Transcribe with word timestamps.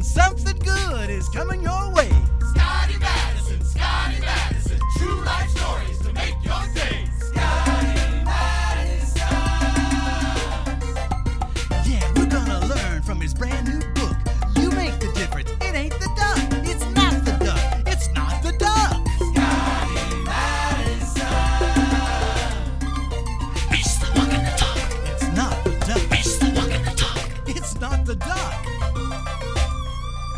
Something 0.00 0.58
good 0.58 1.10
is 1.10 1.28
coming 1.28 1.62
your 1.62 1.92
way. 1.92 2.01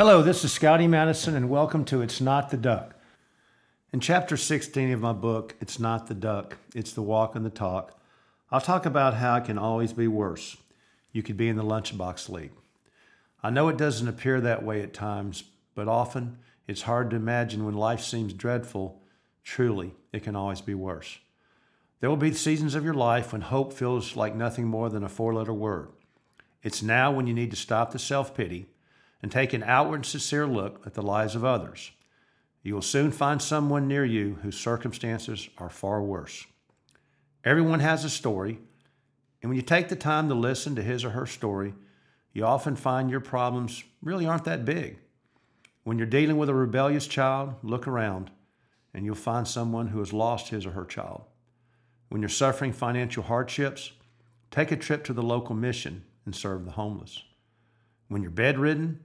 Hello, 0.06 0.20
this 0.20 0.44
is 0.44 0.52
Scotti 0.52 0.86
Madison, 0.86 1.34
and 1.34 1.48
welcome 1.48 1.82
to 1.86 2.02
It's 2.02 2.20
Not 2.20 2.50
the 2.50 2.58
Duck. 2.58 2.94
In 3.90 4.00
chapter 4.00 4.36
16 4.36 4.92
of 4.92 5.00
my 5.00 5.14
book, 5.14 5.54
It's 5.62 5.78
Not 5.78 6.08
the 6.08 6.14
Duck, 6.14 6.58
It's 6.74 6.92
the 6.92 7.00
Walk 7.00 7.34
and 7.34 7.42
the 7.42 7.48
Talk, 7.48 7.98
I'll 8.50 8.60
talk 8.60 8.84
about 8.84 9.14
how 9.14 9.36
it 9.36 9.46
can 9.46 9.56
always 9.56 9.94
be 9.94 10.06
worse. 10.06 10.58
You 11.12 11.22
could 11.22 11.38
be 11.38 11.48
in 11.48 11.56
the 11.56 11.64
lunchbox 11.64 12.28
league. 12.28 12.52
I 13.42 13.48
know 13.48 13.68
it 13.68 13.78
doesn't 13.78 14.06
appear 14.06 14.42
that 14.42 14.62
way 14.62 14.82
at 14.82 14.92
times, 14.92 15.44
but 15.74 15.88
often 15.88 16.36
it's 16.68 16.82
hard 16.82 17.08
to 17.08 17.16
imagine 17.16 17.64
when 17.64 17.74
life 17.74 18.02
seems 18.02 18.34
dreadful. 18.34 19.00
Truly, 19.42 19.94
it 20.12 20.22
can 20.22 20.36
always 20.36 20.60
be 20.60 20.74
worse. 20.74 21.18
There 22.00 22.10
will 22.10 22.18
be 22.18 22.34
seasons 22.34 22.74
of 22.74 22.84
your 22.84 22.92
life 22.92 23.32
when 23.32 23.40
hope 23.40 23.72
feels 23.72 24.16
like 24.16 24.36
nothing 24.36 24.66
more 24.66 24.90
than 24.90 25.02
a 25.02 25.08
four 25.08 25.32
letter 25.32 25.54
word. 25.54 25.88
It's 26.62 26.82
now 26.82 27.10
when 27.10 27.26
you 27.26 27.32
need 27.32 27.52
to 27.52 27.56
stop 27.56 27.92
the 27.92 27.98
self 27.98 28.34
pity 28.36 28.66
and 29.24 29.32
take 29.32 29.54
an 29.54 29.62
outward 29.62 29.94
and 29.94 30.04
sincere 30.04 30.46
look 30.46 30.82
at 30.84 30.92
the 30.92 31.00
lives 31.00 31.34
of 31.34 31.46
others. 31.46 31.92
You 32.62 32.74
will 32.74 32.82
soon 32.82 33.10
find 33.10 33.40
someone 33.40 33.88
near 33.88 34.04
you 34.04 34.36
whose 34.42 34.54
circumstances 34.54 35.48
are 35.56 35.70
far 35.70 36.02
worse. 36.02 36.44
Everyone 37.42 37.80
has 37.80 38.04
a 38.04 38.10
story, 38.10 38.58
and 39.40 39.48
when 39.48 39.56
you 39.56 39.62
take 39.62 39.88
the 39.88 39.96
time 39.96 40.28
to 40.28 40.34
listen 40.34 40.76
to 40.76 40.82
his 40.82 41.06
or 41.06 41.08
her 41.08 41.24
story, 41.24 41.72
you 42.34 42.44
often 42.44 42.76
find 42.76 43.08
your 43.08 43.20
problems 43.20 43.82
really 44.02 44.26
aren't 44.26 44.44
that 44.44 44.66
big. 44.66 44.98
When 45.84 45.96
you're 45.96 46.06
dealing 46.06 46.36
with 46.36 46.50
a 46.50 46.54
rebellious 46.54 47.06
child, 47.06 47.54
look 47.62 47.88
around 47.88 48.30
and 48.92 49.06
you'll 49.06 49.14
find 49.14 49.48
someone 49.48 49.86
who 49.86 50.00
has 50.00 50.12
lost 50.12 50.50
his 50.50 50.66
or 50.66 50.72
her 50.72 50.84
child. 50.84 51.22
When 52.10 52.20
you're 52.20 52.28
suffering 52.28 52.74
financial 52.74 53.22
hardships, 53.22 53.90
take 54.50 54.70
a 54.70 54.76
trip 54.76 55.02
to 55.04 55.14
the 55.14 55.22
local 55.22 55.54
mission 55.54 56.04
and 56.26 56.36
serve 56.36 56.66
the 56.66 56.72
homeless. 56.72 57.22
When 58.08 58.20
you're 58.20 58.30
bedridden, 58.30 59.00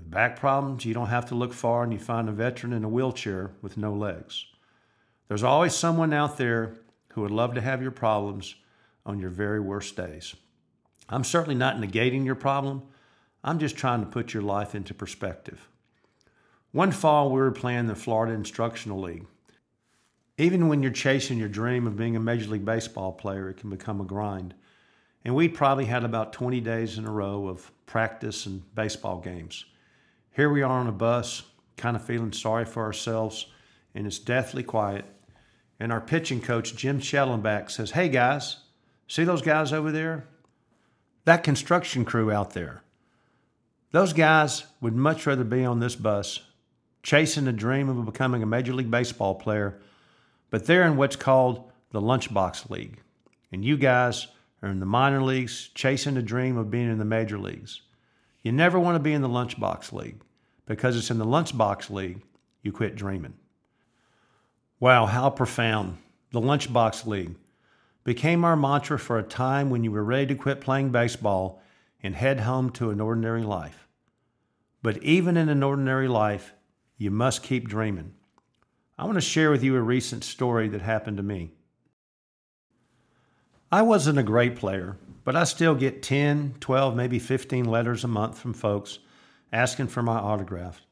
with 0.00 0.10
back 0.10 0.40
problems, 0.40 0.86
you 0.86 0.94
don't 0.94 1.08
have 1.08 1.26
to 1.26 1.34
look 1.34 1.52
far 1.52 1.82
and 1.82 1.92
you 1.92 1.98
find 1.98 2.26
a 2.26 2.32
veteran 2.32 2.72
in 2.72 2.84
a 2.84 2.88
wheelchair 2.88 3.50
with 3.60 3.76
no 3.76 3.92
legs. 3.92 4.46
There's 5.28 5.42
always 5.42 5.74
someone 5.74 6.14
out 6.14 6.38
there 6.38 6.78
who 7.12 7.20
would 7.20 7.30
love 7.30 7.52
to 7.54 7.60
have 7.60 7.82
your 7.82 7.90
problems 7.90 8.54
on 9.04 9.18
your 9.18 9.28
very 9.28 9.60
worst 9.60 9.96
days. 9.96 10.34
I'm 11.10 11.22
certainly 11.22 11.54
not 11.54 11.76
negating 11.76 12.24
your 12.24 12.34
problem. 12.34 12.82
I'm 13.44 13.58
just 13.58 13.76
trying 13.76 14.00
to 14.00 14.06
put 14.06 14.32
your 14.32 14.42
life 14.42 14.74
into 14.74 14.94
perspective. 14.94 15.68
One 16.72 16.92
fall, 16.92 17.30
we 17.30 17.38
were 17.38 17.50
playing 17.50 17.86
the 17.86 17.94
Florida 17.94 18.32
Instructional 18.32 19.00
League. 19.00 19.26
Even 20.38 20.68
when 20.68 20.82
you're 20.82 20.92
chasing 20.92 21.38
your 21.38 21.48
dream 21.48 21.86
of 21.86 21.98
being 21.98 22.16
a 22.16 22.20
Major 22.20 22.48
League 22.48 22.64
Baseball 22.64 23.12
player, 23.12 23.50
it 23.50 23.58
can 23.58 23.68
become 23.68 24.00
a 24.00 24.04
grind. 24.04 24.54
And 25.26 25.34
we 25.34 25.46
probably 25.48 25.84
had 25.84 26.04
about 26.04 26.32
20 26.32 26.58
days 26.62 26.96
in 26.96 27.04
a 27.04 27.12
row 27.12 27.48
of 27.48 27.70
practice 27.84 28.46
and 28.46 28.62
baseball 28.74 29.18
games. 29.18 29.66
Here 30.32 30.48
we 30.48 30.62
are 30.62 30.70
on 30.70 30.86
a 30.86 30.92
bus, 30.92 31.42
kind 31.76 31.96
of 31.96 32.04
feeling 32.04 32.32
sorry 32.32 32.64
for 32.64 32.84
ourselves, 32.84 33.46
and 33.94 34.06
it's 34.06 34.20
deathly 34.20 34.62
quiet. 34.62 35.04
And 35.80 35.92
our 35.92 36.00
pitching 36.00 36.40
coach, 36.40 36.76
Jim 36.76 37.00
Schellenbach, 37.00 37.70
says, 37.70 37.90
Hey 37.92 38.08
guys, 38.08 38.58
see 39.08 39.24
those 39.24 39.42
guys 39.42 39.72
over 39.72 39.90
there? 39.90 40.26
That 41.24 41.42
construction 41.42 42.04
crew 42.04 42.30
out 42.30 42.54
there. 42.54 42.82
Those 43.90 44.12
guys 44.12 44.64
would 44.80 44.94
much 44.94 45.26
rather 45.26 45.42
be 45.42 45.64
on 45.64 45.80
this 45.80 45.96
bus, 45.96 46.40
chasing 47.02 47.46
the 47.46 47.52
dream 47.52 47.88
of 47.88 48.06
becoming 48.06 48.42
a 48.42 48.46
Major 48.46 48.72
League 48.72 48.90
Baseball 48.90 49.34
player, 49.34 49.80
but 50.48 50.66
they're 50.66 50.86
in 50.86 50.96
what's 50.96 51.16
called 51.16 51.72
the 51.90 52.00
Lunchbox 52.00 52.70
League. 52.70 53.00
And 53.50 53.64
you 53.64 53.76
guys 53.76 54.28
are 54.62 54.68
in 54.68 54.78
the 54.78 54.86
minor 54.86 55.22
leagues, 55.22 55.70
chasing 55.74 56.14
the 56.14 56.22
dream 56.22 56.56
of 56.56 56.70
being 56.70 56.88
in 56.88 56.98
the 56.98 57.04
major 57.04 57.38
leagues. 57.38 57.82
You 58.42 58.52
never 58.52 58.78
want 58.78 58.96
to 58.96 59.02
be 59.02 59.12
in 59.12 59.22
the 59.22 59.28
lunchbox 59.28 59.92
league 59.92 60.22
because 60.66 60.96
it's 60.96 61.10
in 61.10 61.18
the 61.18 61.26
lunchbox 61.26 61.90
league 61.90 62.22
you 62.62 62.72
quit 62.72 62.96
dreaming. 62.96 63.34
Wow, 64.78 65.06
how 65.06 65.30
profound. 65.30 65.98
The 66.32 66.40
lunchbox 66.40 67.06
league 67.06 67.34
became 68.04 68.44
our 68.44 68.56
mantra 68.56 68.98
for 68.98 69.18
a 69.18 69.22
time 69.22 69.68
when 69.68 69.84
you 69.84 69.90
were 69.90 70.04
ready 70.04 70.26
to 70.26 70.34
quit 70.34 70.60
playing 70.60 70.90
baseball 70.90 71.60
and 72.02 72.14
head 72.14 72.40
home 72.40 72.70
to 72.70 72.90
an 72.90 73.00
ordinary 73.00 73.42
life. 73.42 73.88
But 74.82 75.02
even 75.02 75.36
in 75.36 75.48
an 75.48 75.62
ordinary 75.62 76.08
life, 76.08 76.54
you 76.96 77.10
must 77.10 77.42
keep 77.42 77.68
dreaming. 77.68 78.14
I 78.98 79.04
want 79.04 79.16
to 79.16 79.22
share 79.22 79.50
with 79.50 79.62
you 79.62 79.76
a 79.76 79.80
recent 79.80 80.24
story 80.24 80.68
that 80.68 80.82
happened 80.82 81.18
to 81.18 81.22
me. 81.22 81.52
I 83.72 83.82
wasn't 83.82 84.18
a 84.18 84.24
great 84.24 84.56
player, 84.56 84.96
but 85.22 85.36
I 85.36 85.44
still 85.44 85.76
get 85.76 86.02
10, 86.02 86.56
12, 86.58 86.96
maybe 86.96 87.20
15 87.20 87.66
letters 87.66 88.02
a 88.02 88.08
month 88.08 88.36
from 88.36 88.52
folks 88.52 88.98
asking 89.52 89.86
for 89.86 90.02
my 90.02 90.16
autograph. 90.16 90.84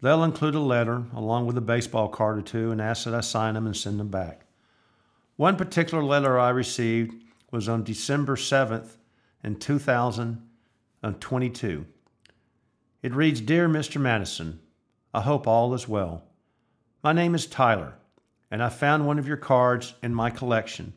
They'll 0.00 0.24
include 0.24 0.54
a 0.54 0.60
letter 0.60 1.04
along 1.14 1.44
with 1.44 1.58
a 1.58 1.62
baseball 1.62 2.08
card 2.08 2.38
or 2.38 2.42
two 2.42 2.70
and 2.70 2.80
ask 2.80 3.04
that 3.04 3.14
I 3.14 3.20
sign 3.20 3.52
them 3.52 3.66
and 3.66 3.76
send 3.76 4.00
them 4.00 4.08
back. 4.08 4.46
One 5.36 5.56
particular 5.56 6.02
letter 6.02 6.38
I 6.38 6.48
received 6.48 7.14
was 7.50 7.68
on 7.68 7.84
December 7.84 8.36
7th 8.36 8.96
in 9.42 9.56
2022. 9.56 11.86
It 13.02 13.14
reads 13.14 13.42
Dear 13.42 13.68
Mr. 13.68 14.00
Madison, 14.00 14.60
I 15.12 15.20
hope 15.20 15.46
all 15.46 15.74
is 15.74 15.86
well. 15.86 16.24
My 17.02 17.12
name 17.12 17.34
is 17.34 17.44
Tyler, 17.44 17.96
and 18.50 18.62
I 18.62 18.70
found 18.70 19.06
one 19.06 19.18
of 19.18 19.28
your 19.28 19.36
cards 19.36 19.92
in 20.02 20.14
my 20.14 20.30
collection. 20.30 20.94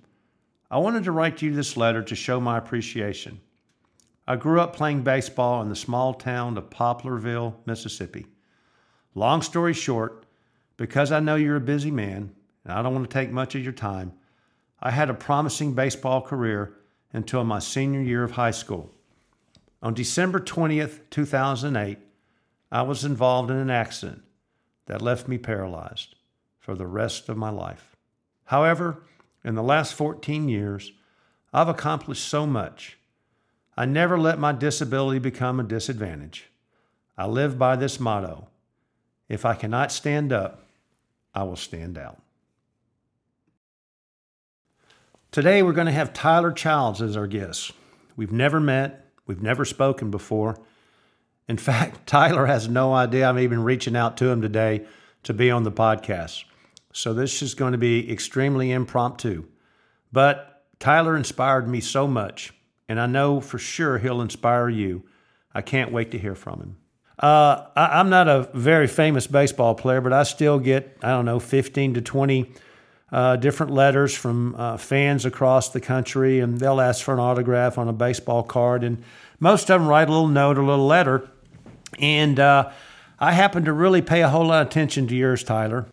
I 0.69 0.79
wanted 0.79 1.05
to 1.05 1.13
write 1.13 1.41
you 1.41 1.53
this 1.53 1.77
letter 1.77 2.03
to 2.03 2.15
show 2.15 2.41
my 2.41 2.57
appreciation. 2.57 3.39
I 4.27 4.35
grew 4.35 4.59
up 4.59 4.75
playing 4.75 5.03
baseball 5.03 5.61
in 5.61 5.69
the 5.69 5.75
small 5.75 6.13
town 6.13 6.57
of 6.57 6.69
Poplarville, 6.69 7.55
Mississippi. 7.65 8.27
Long 9.15 9.41
story 9.41 9.73
short, 9.73 10.25
because 10.75 11.11
I 11.11 11.21
know 11.21 11.35
you're 11.35 11.55
a 11.55 11.61
busy 11.61 11.91
man 11.91 12.35
and 12.65 12.73
I 12.73 12.81
don't 12.81 12.93
want 12.93 13.09
to 13.09 13.13
take 13.13 13.31
much 13.31 13.55
of 13.55 13.63
your 13.63 13.71
time, 13.71 14.11
I 14.81 14.91
had 14.91 15.09
a 15.09 15.13
promising 15.13 15.73
baseball 15.73 16.21
career 16.21 16.73
until 17.13 17.45
my 17.45 17.59
senior 17.59 18.01
year 18.01 18.23
of 18.23 18.31
high 18.31 18.51
school. 18.51 18.93
On 19.81 19.93
December 19.93 20.41
20th, 20.41 20.99
2008, 21.09 21.97
I 22.69 22.81
was 22.81 23.05
involved 23.05 23.49
in 23.49 23.57
an 23.57 23.69
accident 23.69 24.23
that 24.87 25.01
left 25.01 25.29
me 25.29 25.37
paralyzed 25.37 26.15
for 26.59 26.75
the 26.75 26.87
rest 26.87 27.29
of 27.29 27.37
my 27.37 27.49
life. 27.49 27.95
However, 28.45 29.03
in 29.43 29.55
the 29.55 29.63
last 29.63 29.93
14 29.93 30.49
years, 30.49 30.91
I've 31.53 31.69
accomplished 31.69 32.27
so 32.27 32.45
much. 32.45 32.97
I 33.75 33.85
never 33.85 34.17
let 34.17 34.39
my 34.39 34.51
disability 34.51 35.19
become 35.19 35.59
a 35.59 35.63
disadvantage. 35.63 36.49
I 37.17 37.27
live 37.27 37.57
by 37.57 37.75
this 37.75 37.99
motto 37.99 38.47
if 39.29 39.45
I 39.45 39.55
cannot 39.55 39.91
stand 39.91 40.31
up, 40.31 40.63
I 41.33 41.43
will 41.43 41.55
stand 41.55 41.97
out. 41.97 42.21
Today, 45.31 45.61
we're 45.61 45.73
going 45.73 45.87
to 45.87 45.93
have 45.93 46.13
Tyler 46.13 46.51
Childs 46.51 47.01
as 47.01 47.17
our 47.17 47.27
guest. 47.27 47.71
We've 48.15 48.31
never 48.31 48.59
met, 48.59 49.05
we've 49.27 49.41
never 49.41 49.65
spoken 49.65 50.09
before. 50.09 50.59
In 51.47 51.57
fact, 51.57 52.05
Tyler 52.07 52.45
has 52.45 52.67
no 52.67 52.93
idea 52.93 53.29
I'm 53.29 53.39
even 53.39 53.63
reaching 53.63 53.95
out 53.95 54.17
to 54.17 54.29
him 54.29 54.41
today 54.41 54.85
to 55.23 55.33
be 55.33 55.51
on 55.51 55.63
the 55.63 55.71
podcast. 55.71 56.45
So 56.97 57.13
this 57.13 57.43
is 57.43 57.53
going 57.53 57.73
to 57.73 57.77
be 57.77 58.11
extremely 58.11 58.71
impromptu. 58.71 59.45
But 60.11 60.63
Tyler 60.79 61.15
inspired 61.15 61.67
me 61.67 61.79
so 61.79 62.07
much, 62.07 62.53
and 62.89 62.99
I 62.99 63.05
know 63.05 63.39
for 63.39 63.59
sure 63.59 63.99
he'll 63.99 64.19
inspire 64.19 64.67
you. 64.67 65.03
I 65.53 65.61
can't 65.61 65.91
wait 65.91 66.09
to 66.11 66.17
hear 66.17 66.33
from 66.33 66.59
him. 66.59 66.77
Uh, 67.19 67.67
I, 67.75 67.99
am 67.99 68.09
not 68.09 68.27
a 68.27 68.49
very 68.55 68.87
famous 68.87 69.27
baseball 69.27 69.75
player, 69.75 70.01
but 70.01 70.11
I 70.11 70.23
still 70.23 70.57
get, 70.57 70.97
I 71.03 71.09
don't 71.09 71.25
know, 71.25 71.39
15 71.39 71.93
to 71.93 72.01
20 72.01 72.51
uh, 73.11 73.35
different 73.35 73.73
letters 73.73 74.15
from 74.15 74.55
uh, 74.55 74.77
fans 74.77 75.23
across 75.23 75.69
the 75.69 75.79
country, 75.79 76.39
and 76.39 76.59
they'll 76.59 76.81
ask 76.81 77.05
for 77.05 77.13
an 77.13 77.19
autograph 77.19 77.77
on 77.77 77.87
a 77.87 77.93
baseball 77.93 78.41
card. 78.41 78.83
And 78.83 79.03
most 79.39 79.69
of 79.69 79.79
them 79.79 79.87
write 79.87 80.09
a 80.09 80.11
little 80.11 80.27
note 80.27 80.57
a 80.57 80.63
little 80.63 80.87
letter. 80.87 81.29
And 81.99 82.39
uh, 82.39 82.71
I 83.19 83.33
happen 83.33 83.65
to 83.65 83.73
really 83.73 84.01
pay 84.01 84.23
a 84.23 84.29
whole 84.29 84.47
lot 84.47 84.63
of 84.63 84.67
attention 84.67 85.05
to 85.07 85.15
yours, 85.15 85.43
Tyler. 85.43 85.85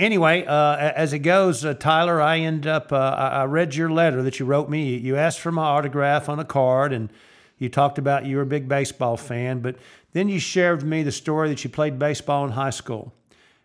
Anyway, 0.00 0.46
uh, 0.46 0.76
as 0.78 1.12
it 1.12 1.18
goes, 1.18 1.62
uh, 1.62 1.74
Tyler, 1.74 2.22
I 2.22 2.38
end 2.38 2.66
up, 2.66 2.90
uh, 2.90 2.96
I 2.96 3.44
read 3.44 3.74
your 3.74 3.90
letter 3.90 4.22
that 4.22 4.40
you 4.40 4.46
wrote 4.46 4.70
me. 4.70 4.96
You 4.96 5.16
asked 5.16 5.40
for 5.40 5.52
my 5.52 5.62
autograph 5.62 6.30
on 6.30 6.38
a 6.38 6.44
card, 6.44 6.94
and 6.94 7.10
You 7.60 7.68
talked 7.68 7.98
about 7.98 8.24
you 8.24 8.36
were 8.36 8.42
a 8.42 8.46
big 8.46 8.68
baseball 8.68 9.16
fan, 9.18 9.60
but 9.60 9.76
then 10.12 10.28
you 10.28 10.40
shared 10.40 10.78
with 10.78 10.90
me 10.90 11.02
the 11.04 11.12
story 11.12 11.50
that 11.50 11.62
you 11.62 11.70
played 11.70 11.98
baseball 11.98 12.44
in 12.46 12.52
high 12.52 12.70
school 12.70 13.12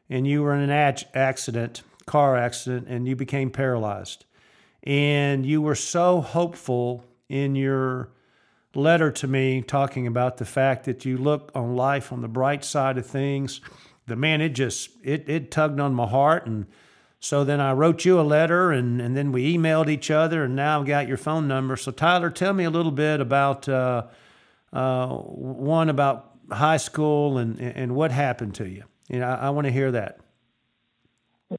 and 0.10 0.28
you 0.28 0.44
were 0.44 0.54
in 0.54 0.70
an 0.70 1.06
accident, 1.16 1.82
car 2.06 2.38
accident, 2.38 2.88
and 2.88 3.08
you 3.08 3.16
became 3.16 3.50
paralyzed. 3.50 4.26
And 4.84 5.46
you 5.46 5.62
were 5.64 5.76
so 5.76 6.22
hopeful 6.22 7.06
in 7.30 7.56
your 7.56 8.10
letter 8.76 9.10
to 9.10 9.28
me 9.28 9.62
talking 9.62 10.06
about 10.06 10.38
the 10.38 10.46
fact 10.46 10.84
that 10.84 11.06
you 11.06 11.18
look 11.18 11.50
on 11.56 11.76
life 11.76 12.12
on 12.12 12.22
the 12.22 12.28
bright 12.28 12.64
side 12.64 12.98
of 13.00 13.06
things. 13.08 13.62
The 14.08 14.16
man, 14.16 14.42
it 14.42 14.50
just 14.50 14.90
it 15.04 15.28
it 15.28 15.52
tugged 15.52 15.80
on 15.80 15.94
my 15.94 16.08
heart 16.08 16.46
and 16.46 16.66
so 17.26 17.44
then 17.44 17.60
I 17.60 17.74
wrote 17.74 18.06
you 18.06 18.20
a 18.20 18.22
letter 18.22 18.72
and, 18.72 19.02
and 19.02 19.18
then 19.18 19.32
we 19.32 19.58
emailed 19.58 19.90
each 19.90 20.12
other 20.12 20.44
and 20.44 20.56
now 20.56 20.80
I've 20.80 20.86
got 20.86 21.08
your 21.08 21.18
phone 21.18 21.48
number. 21.48 21.76
So 21.76 21.92
Tyler, 21.92 22.30
tell 22.30 22.54
me 22.54 22.66
a 22.66 22.70
little 22.70 22.92
bit 22.92 23.20
about 23.20 23.68
uh, 23.68 24.04
uh, 24.72 25.08
one 25.08 25.90
about 25.90 26.36
high 26.52 26.78
school 26.78 27.40
and, 27.40 27.60
and 27.60 27.96
what 27.96 28.12
happened 28.12 28.54
to 28.56 28.70
you. 28.70 28.84
You 29.10 29.20
know, 29.20 29.28
I, 29.28 29.48
I 29.48 29.50
want 29.50 29.66
to 29.66 29.72
hear 29.72 29.92
that. 29.92 30.20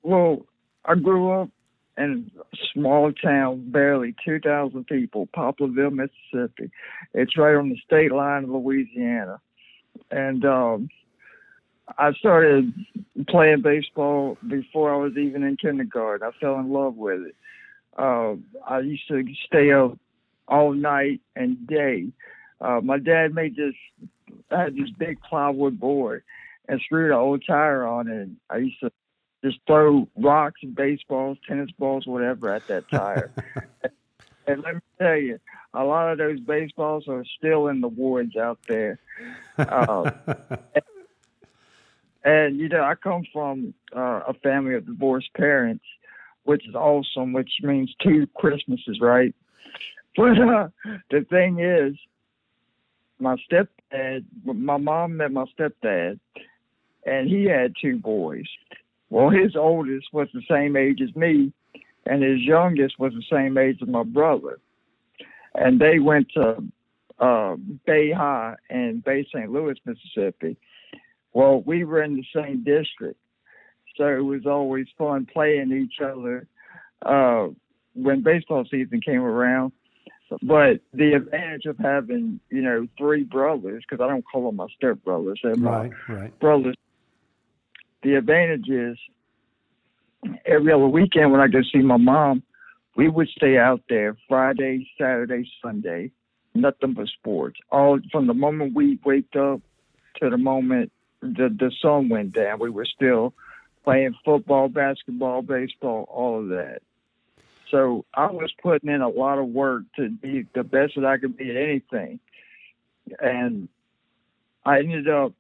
Well, 0.04 0.46
I 0.84 0.94
grew 0.94 1.32
up 1.32 1.50
in 1.98 2.30
a 2.36 2.56
small 2.72 3.10
town, 3.12 3.70
barely 3.70 4.14
2,000 4.24 4.86
people, 4.86 5.28
Poplarville, 5.36 5.92
Mississippi. 5.92 6.70
It's 7.12 7.36
right 7.36 7.56
on 7.56 7.70
the 7.70 7.78
state 7.84 8.12
line 8.12 8.44
of 8.44 8.50
Louisiana. 8.50 9.40
And 10.12 10.44
um, 10.44 10.88
I 11.98 12.12
started 12.14 12.72
playing 13.28 13.62
baseball 13.62 14.36
before 14.46 14.92
I 14.92 14.96
was 14.96 15.16
even 15.16 15.42
in 15.42 15.56
kindergarten. 15.56 16.26
I 16.26 16.38
fell 16.38 16.58
in 16.58 16.70
love 16.70 16.96
with 16.96 17.22
it. 17.22 17.36
Uh, 17.96 18.34
I 18.66 18.80
used 18.80 19.08
to 19.08 19.24
stay 19.46 19.72
up 19.72 19.98
all 20.48 20.72
night 20.72 21.20
and 21.34 21.66
day. 21.66 22.08
Uh, 22.60 22.80
my 22.82 22.98
dad 22.98 23.34
made 23.34 23.56
this, 23.56 23.74
I 24.50 24.62
had 24.64 24.76
this 24.76 24.90
big 24.90 25.20
plywood 25.22 25.78
board 25.78 26.22
and 26.68 26.80
screwed 26.80 27.10
an 27.10 27.16
old 27.16 27.44
tire 27.46 27.86
on 27.86 28.08
it. 28.08 28.28
I 28.50 28.58
used 28.58 28.80
to 28.80 28.90
just 29.44 29.58
throw 29.66 30.08
rocks 30.16 30.60
and 30.62 30.74
baseballs, 30.74 31.38
tennis 31.46 31.70
balls, 31.78 32.06
whatever 32.06 32.52
at 32.52 32.66
that 32.68 32.88
tire. 32.90 33.30
and 34.46 34.62
let 34.62 34.74
me 34.74 34.80
tell 34.98 35.16
you, 35.16 35.38
a 35.72 35.84
lot 35.84 36.10
of 36.10 36.18
those 36.18 36.40
baseballs 36.40 37.06
are 37.08 37.24
still 37.38 37.68
in 37.68 37.80
the 37.80 37.88
woods 37.88 38.36
out 38.36 38.58
there. 38.66 38.98
Uh, 39.58 40.10
and 42.26 42.58
you 42.58 42.68
know, 42.68 42.82
I 42.82 42.96
come 42.96 43.24
from 43.32 43.72
uh, 43.94 44.20
a 44.26 44.34
family 44.42 44.74
of 44.74 44.84
divorced 44.84 45.32
parents, 45.34 45.84
which 46.42 46.68
is 46.68 46.74
awesome, 46.74 47.32
which 47.32 47.60
means 47.62 47.94
two 48.02 48.26
Christmases, 48.34 49.00
right? 49.00 49.32
But 50.16 50.38
uh, 50.38 50.68
the 51.10 51.24
thing 51.30 51.60
is, 51.60 51.94
my 53.20 53.36
stepdad, 53.48 54.24
my 54.44 54.76
mom 54.76 55.18
met 55.18 55.30
my 55.30 55.44
stepdad, 55.56 56.18
and 57.06 57.28
he 57.28 57.44
had 57.44 57.74
two 57.80 57.96
boys. 57.98 58.46
Well, 59.08 59.30
his 59.30 59.54
oldest 59.54 60.12
was 60.12 60.28
the 60.34 60.42
same 60.50 60.76
age 60.76 61.00
as 61.00 61.14
me, 61.14 61.52
and 62.06 62.24
his 62.24 62.40
youngest 62.40 62.98
was 62.98 63.12
the 63.12 63.22
same 63.30 63.56
age 63.56 63.78
as 63.80 63.88
my 63.88 64.02
brother. 64.02 64.58
And 65.54 65.80
they 65.80 66.00
went 66.00 66.32
to 66.32 66.60
uh, 67.20 67.54
Bay 67.86 68.10
High 68.10 68.56
in 68.68 69.00
Bay 69.00 69.24
St. 69.32 69.50
Louis, 69.50 69.76
Mississippi. 69.84 70.56
Well, 71.36 71.62
we 71.66 71.84
were 71.84 72.02
in 72.02 72.16
the 72.16 72.24
same 72.34 72.64
district, 72.64 73.20
so 73.98 74.06
it 74.06 74.24
was 74.24 74.46
always 74.46 74.86
fun 74.96 75.26
playing 75.30 75.70
each 75.70 76.00
other 76.00 76.46
uh, 77.04 77.48
when 77.92 78.22
baseball 78.22 78.64
season 78.70 79.02
came 79.02 79.20
around. 79.20 79.72
But 80.42 80.80
the 80.94 81.12
advantage 81.12 81.66
of 81.66 81.76
having, 81.76 82.40
you 82.48 82.62
know, 82.62 82.88
three 82.96 83.24
brothers, 83.24 83.84
because 83.86 84.02
I 84.02 84.08
don't 84.08 84.24
call 84.24 84.46
them 84.46 84.56
my 84.56 84.66
stepbrothers, 84.82 85.36
they're 85.42 85.56
my 85.56 85.88
Right, 85.88 85.92
right. 86.08 86.40
brothers. 86.40 86.74
The 88.02 88.14
advantage 88.14 88.70
is 88.70 88.96
every 90.46 90.72
other 90.72 90.88
weekend 90.88 91.32
when 91.32 91.42
I 91.42 91.48
go 91.48 91.60
see 91.70 91.82
my 91.82 91.98
mom, 91.98 92.44
we 92.96 93.10
would 93.10 93.28
stay 93.28 93.58
out 93.58 93.82
there 93.90 94.16
Friday, 94.26 94.88
Saturday, 94.98 95.46
Sunday, 95.62 96.12
nothing 96.54 96.94
but 96.94 97.08
sports. 97.08 97.60
All 97.70 97.98
from 98.10 98.26
the 98.26 98.32
moment 98.32 98.74
we 98.74 98.98
waked 99.04 99.36
up 99.36 99.60
to 100.22 100.30
the 100.30 100.38
moment 100.38 100.92
the 101.20 101.48
the 101.48 101.72
sun 101.80 102.08
went 102.08 102.32
down, 102.32 102.58
we 102.58 102.70
were 102.70 102.84
still 102.84 103.34
playing 103.84 104.14
football, 104.24 104.68
basketball, 104.68 105.42
baseball, 105.42 106.06
all 106.10 106.40
of 106.40 106.48
that. 106.48 106.82
So 107.70 108.04
I 108.14 108.26
was 108.26 108.52
putting 108.62 108.90
in 108.90 109.00
a 109.00 109.08
lot 109.08 109.38
of 109.38 109.48
work 109.48 109.84
to 109.96 110.08
be 110.08 110.46
the 110.54 110.64
best 110.64 110.94
that 110.96 111.04
I 111.04 111.18
could 111.18 111.36
be 111.36 111.50
at 111.50 111.56
anything. 111.56 112.20
And 113.20 113.68
I 114.64 114.78
ended 114.78 115.08
up 115.08 115.32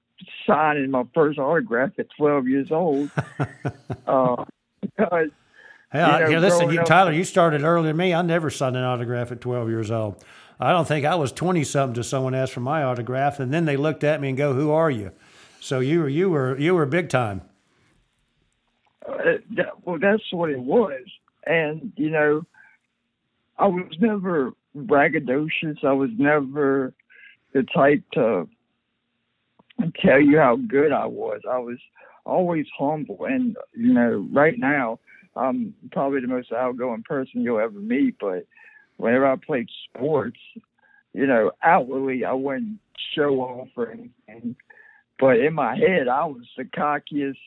signing 0.46 0.90
my 0.90 1.04
first 1.14 1.38
autograph 1.38 1.92
at 1.98 2.06
12 2.16 2.48
years 2.48 2.70
old. 2.70 3.10
uh, 4.06 4.44
because, 4.80 5.28
Hey, 5.92 6.00
You 6.00 6.06
know, 6.06 6.28
here, 6.28 6.40
listen, 6.40 6.70
you, 6.70 6.80
up- 6.80 6.86
Tyler, 6.86 7.12
you 7.12 7.24
started 7.24 7.62
earlier 7.62 7.88
than 7.88 7.96
me. 7.96 8.12
I 8.12 8.22
never 8.22 8.50
signed 8.50 8.76
an 8.76 8.82
autograph 8.82 9.30
at 9.30 9.40
12 9.40 9.68
years 9.68 9.90
old. 9.90 10.22
I 10.58 10.72
don't 10.72 10.88
think 10.88 11.04
I 11.04 11.14
was 11.14 11.32
20 11.32 11.62
something 11.64 11.94
to 11.94 12.04
someone 12.04 12.34
asked 12.34 12.52
for 12.52 12.60
my 12.60 12.82
autograph, 12.82 13.40
and 13.40 13.52
then 13.52 13.66
they 13.66 13.76
looked 13.76 14.04
at 14.04 14.20
me 14.20 14.30
and 14.30 14.38
go, 14.38 14.54
"Who 14.54 14.70
are 14.70 14.90
you?" 14.90 15.12
So 15.66 15.80
you 15.80 15.98
were 16.02 16.08
you 16.08 16.30
were 16.30 16.56
you 16.56 16.76
were 16.76 16.86
big 16.86 17.08
time. 17.08 17.42
uh, 19.08 19.38
that, 19.56 19.84
well, 19.84 19.98
that's 19.98 20.32
what 20.32 20.50
it 20.50 20.60
was. 20.60 21.02
And, 21.46 21.92
you 21.96 22.10
know, 22.10 22.44
I 23.58 23.66
was 23.66 23.96
never 24.00 24.52
braggadocious. 24.76 25.84
I 25.84 25.92
was 25.92 26.10
never 26.18 26.92
the 27.52 27.62
type 27.62 28.02
to 28.12 28.48
tell 30.00 30.20
you 30.20 30.38
how 30.38 30.56
good 30.56 30.92
I 30.92 31.06
was. 31.06 31.40
I 31.48 31.58
was 31.58 31.78
always 32.24 32.66
humble. 32.76 33.24
And, 33.24 33.56
you 33.74 33.92
know, 33.92 34.28
right 34.32 34.58
now, 34.58 34.98
I'm 35.36 35.74
probably 35.92 36.20
the 36.20 36.26
most 36.28 36.52
outgoing 36.52 37.04
person 37.04 37.42
you'll 37.42 37.60
ever 37.60 37.78
meet. 37.78 38.16
But 38.18 38.46
whenever 38.96 39.26
I 39.26 39.36
played 39.36 39.68
sports, 39.88 40.40
you 41.12 41.26
know, 41.26 41.52
outwardly, 41.62 42.24
I 42.24 42.32
wouldn't 42.32 42.78
show 43.14 43.40
off 43.40 43.68
or 43.76 43.90
anything. 43.90 44.56
But 45.18 45.38
in 45.38 45.54
my 45.54 45.76
head, 45.76 46.08
I 46.08 46.24
was 46.26 46.44
the 46.56 46.64
cockiest 46.64 47.38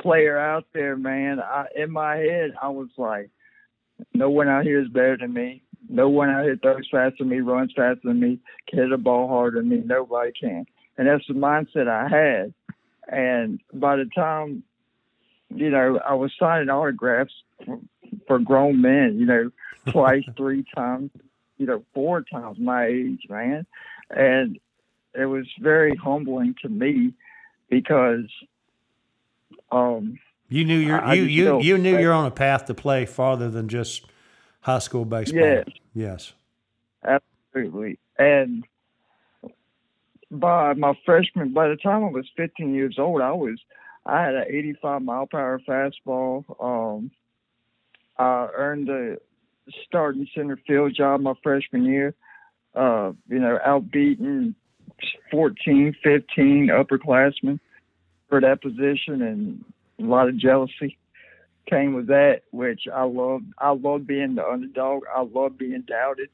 player 0.00 0.38
out 0.38 0.66
there, 0.72 0.96
man. 0.96 1.40
I, 1.40 1.66
in 1.74 1.90
my 1.90 2.16
head, 2.16 2.52
I 2.60 2.68
was 2.68 2.88
like, 2.96 3.30
no 4.12 4.28
one 4.28 4.48
out 4.48 4.64
here 4.64 4.80
is 4.80 4.88
better 4.88 5.16
than 5.16 5.32
me. 5.32 5.62
No 5.88 6.08
one 6.08 6.28
out 6.30 6.44
here 6.44 6.58
throws 6.60 6.88
faster 6.90 7.16
than 7.20 7.28
me, 7.28 7.40
runs 7.40 7.72
faster 7.74 8.00
than 8.04 8.20
me, 8.20 8.40
can 8.68 8.80
hit 8.80 8.92
a 8.92 8.98
ball 8.98 9.28
harder 9.28 9.60
than 9.60 9.68
me. 9.68 9.82
Nobody 9.84 10.32
can. 10.38 10.66
And 10.98 11.06
that's 11.06 11.26
the 11.26 11.34
mindset 11.34 11.88
I 11.88 12.08
had. 12.08 12.54
And 13.08 13.60
by 13.72 13.96
the 13.96 14.06
time, 14.14 14.62
you 15.54 15.70
know, 15.70 16.00
I 16.06 16.14
was 16.14 16.32
signing 16.38 16.68
autographs 16.68 17.32
for, 17.64 17.78
for 18.26 18.38
grown 18.38 18.80
men, 18.82 19.16
you 19.18 19.26
know, 19.26 19.50
twice, 19.90 20.24
three 20.36 20.64
times, 20.74 21.10
you 21.58 21.66
know, 21.66 21.84
four 21.94 22.22
times 22.22 22.58
my 22.58 22.86
age, 22.86 23.22
man. 23.28 23.66
And 24.10 24.58
it 25.16 25.26
was 25.26 25.46
very 25.60 25.94
humbling 25.96 26.54
to 26.62 26.68
me 26.68 27.12
because 27.70 28.26
um 29.72 30.18
You 30.48 30.64
knew 30.64 30.78
you're 30.78 31.00
I- 31.00 31.10
I 31.10 31.14
you 31.14 31.24
just 31.24 31.34
you 31.34 31.44
felt 31.46 31.62
you 31.64 31.78
knew 31.78 31.98
you're 31.98 32.12
on 32.12 32.26
a 32.26 32.30
path 32.30 32.66
to 32.66 32.74
play 32.74 33.06
farther 33.06 33.50
than 33.50 33.68
just 33.68 34.06
high 34.60 34.78
school 34.80 35.04
baseball. 35.04 35.40
Yes. 35.40 35.64
Yes. 35.94 36.32
absolutely 37.04 37.98
and 38.18 38.64
by 40.30 40.72
my 40.74 40.98
freshman 41.04 41.52
by 41.52 41.68
the 41.68 41.76
time 41.76 42.04
I 42.04 42.08
was 42.10 42.26
15 42.36 42.74
years 42.74 42.98
old 42.98 43.22
I 43.22 43.32
was 43.32 43.58
I 44.04 44.22
had 44.22 44.34
an 44.34 44.44
85 44.48 45.02
mile 45.02 45.26
per 45.26 45.38
hour 45.38 45.60
fastball 45.60 46.44
um 46.62 47.10
I 48.18 48.48
earned 48.54 48.88
a 48.88 49.18
starting 49.86 50.26
center 50.34 50.58
field 50.66 50.94
job 50.94 51.20
my 51.20 51.34
freshman 51.42 51.84
year 51.84 52.14
uh 52.74 53.12
you 53.28 53.38
know 53.38 53.58
outbeating 53.66 54.54
14 55.30 55.94
15 56.02 56.68
upperclassmen 56.68 57.60
for 58.28 58.40
that 58.40 58.62
position 58.62 59.22
and 59.22 59.64
a 59.98 60.02
lot 60.02 60.28
of 60.28 60.36
jealousy 60.36 60.98
came 61.68 61.94
with 61.94 62.06
that, 62.08 62.42
which 62.50 62.82
I 62.92 63.02
love. 63.02 63.42
I 63.58 63.70
love 63.70 64.06
being 64.06 64.36
the 64.36 64.46
underdog. 64.46 65.02
I 65.14 65.22
love 65.22 65.58
being 65.58 65.82
doubted, 65.82 66.28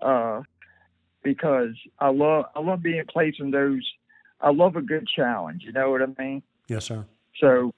uh, 0.00 0.42
because 1.22 1.74
I 1.98 2.10
love 2.10 2.46
I 2.54 2.60
love 2.60 2.82
being 2.82 3.04
placed 3.08 3.40
in 3.40 3.50
those. 3.50 3.90
I 4.40 4.50
love 4.50 4.76
a 4.76 4.82
good 4.82 5.08
challenge. 5.08 5.62
You 5.64 5.72
know 5.72 5.90
what 5.90 6.02
I 6.02 6.06
mean? 6.22 6.42
Yes, 6.68 6.84
sir. 6.84 7.04
So 7.40 7.72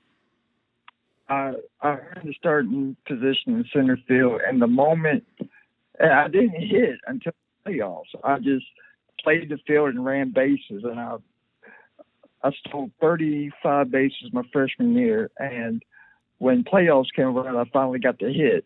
I 1.29 1.55
I 1.81 1.89
earned 1.89 2.23
the 2.25 2.35
starting 2.35 2.97
position 3.07 3.57
in 3.57 3.65
center 3.73 3.99
field, 4.09 4.41
and 4.47 4.61
the 4.61 4.67
moment 4.67 5.25
and 6.01 6.13
I 6.13 6.29
didn't 6.29 6.61
hit 6.61 6.99
until 7.07 7.33
playoffs. 7.67 8.15
I 8.25 8.39
just 8.39 8.67
played 9.23 9.49
the 9.49 9.59
field 9.67 9.91
and 9.91 10.05
ran 10.05 10.33
bases, 10.33 10.85
and 10.85 10.99
I 10.99 11.17
I 12.43 12.51
stole 12.67 12.91
35 13.01 13.91
bases 13.91 14.31
my 14.33 14.43
freshman 14.53 14.95
year, 14.95 15.31
and 15.39 15.83
when 16.39 16.63
playoffs 16.63 17.13
came 17.15 17.27
around, 17.27 17.57
I 17.57 17.65
finally 17.73 17.99
got 17.99 18.19
the 18.19 18.33
hit. 18.33 18.65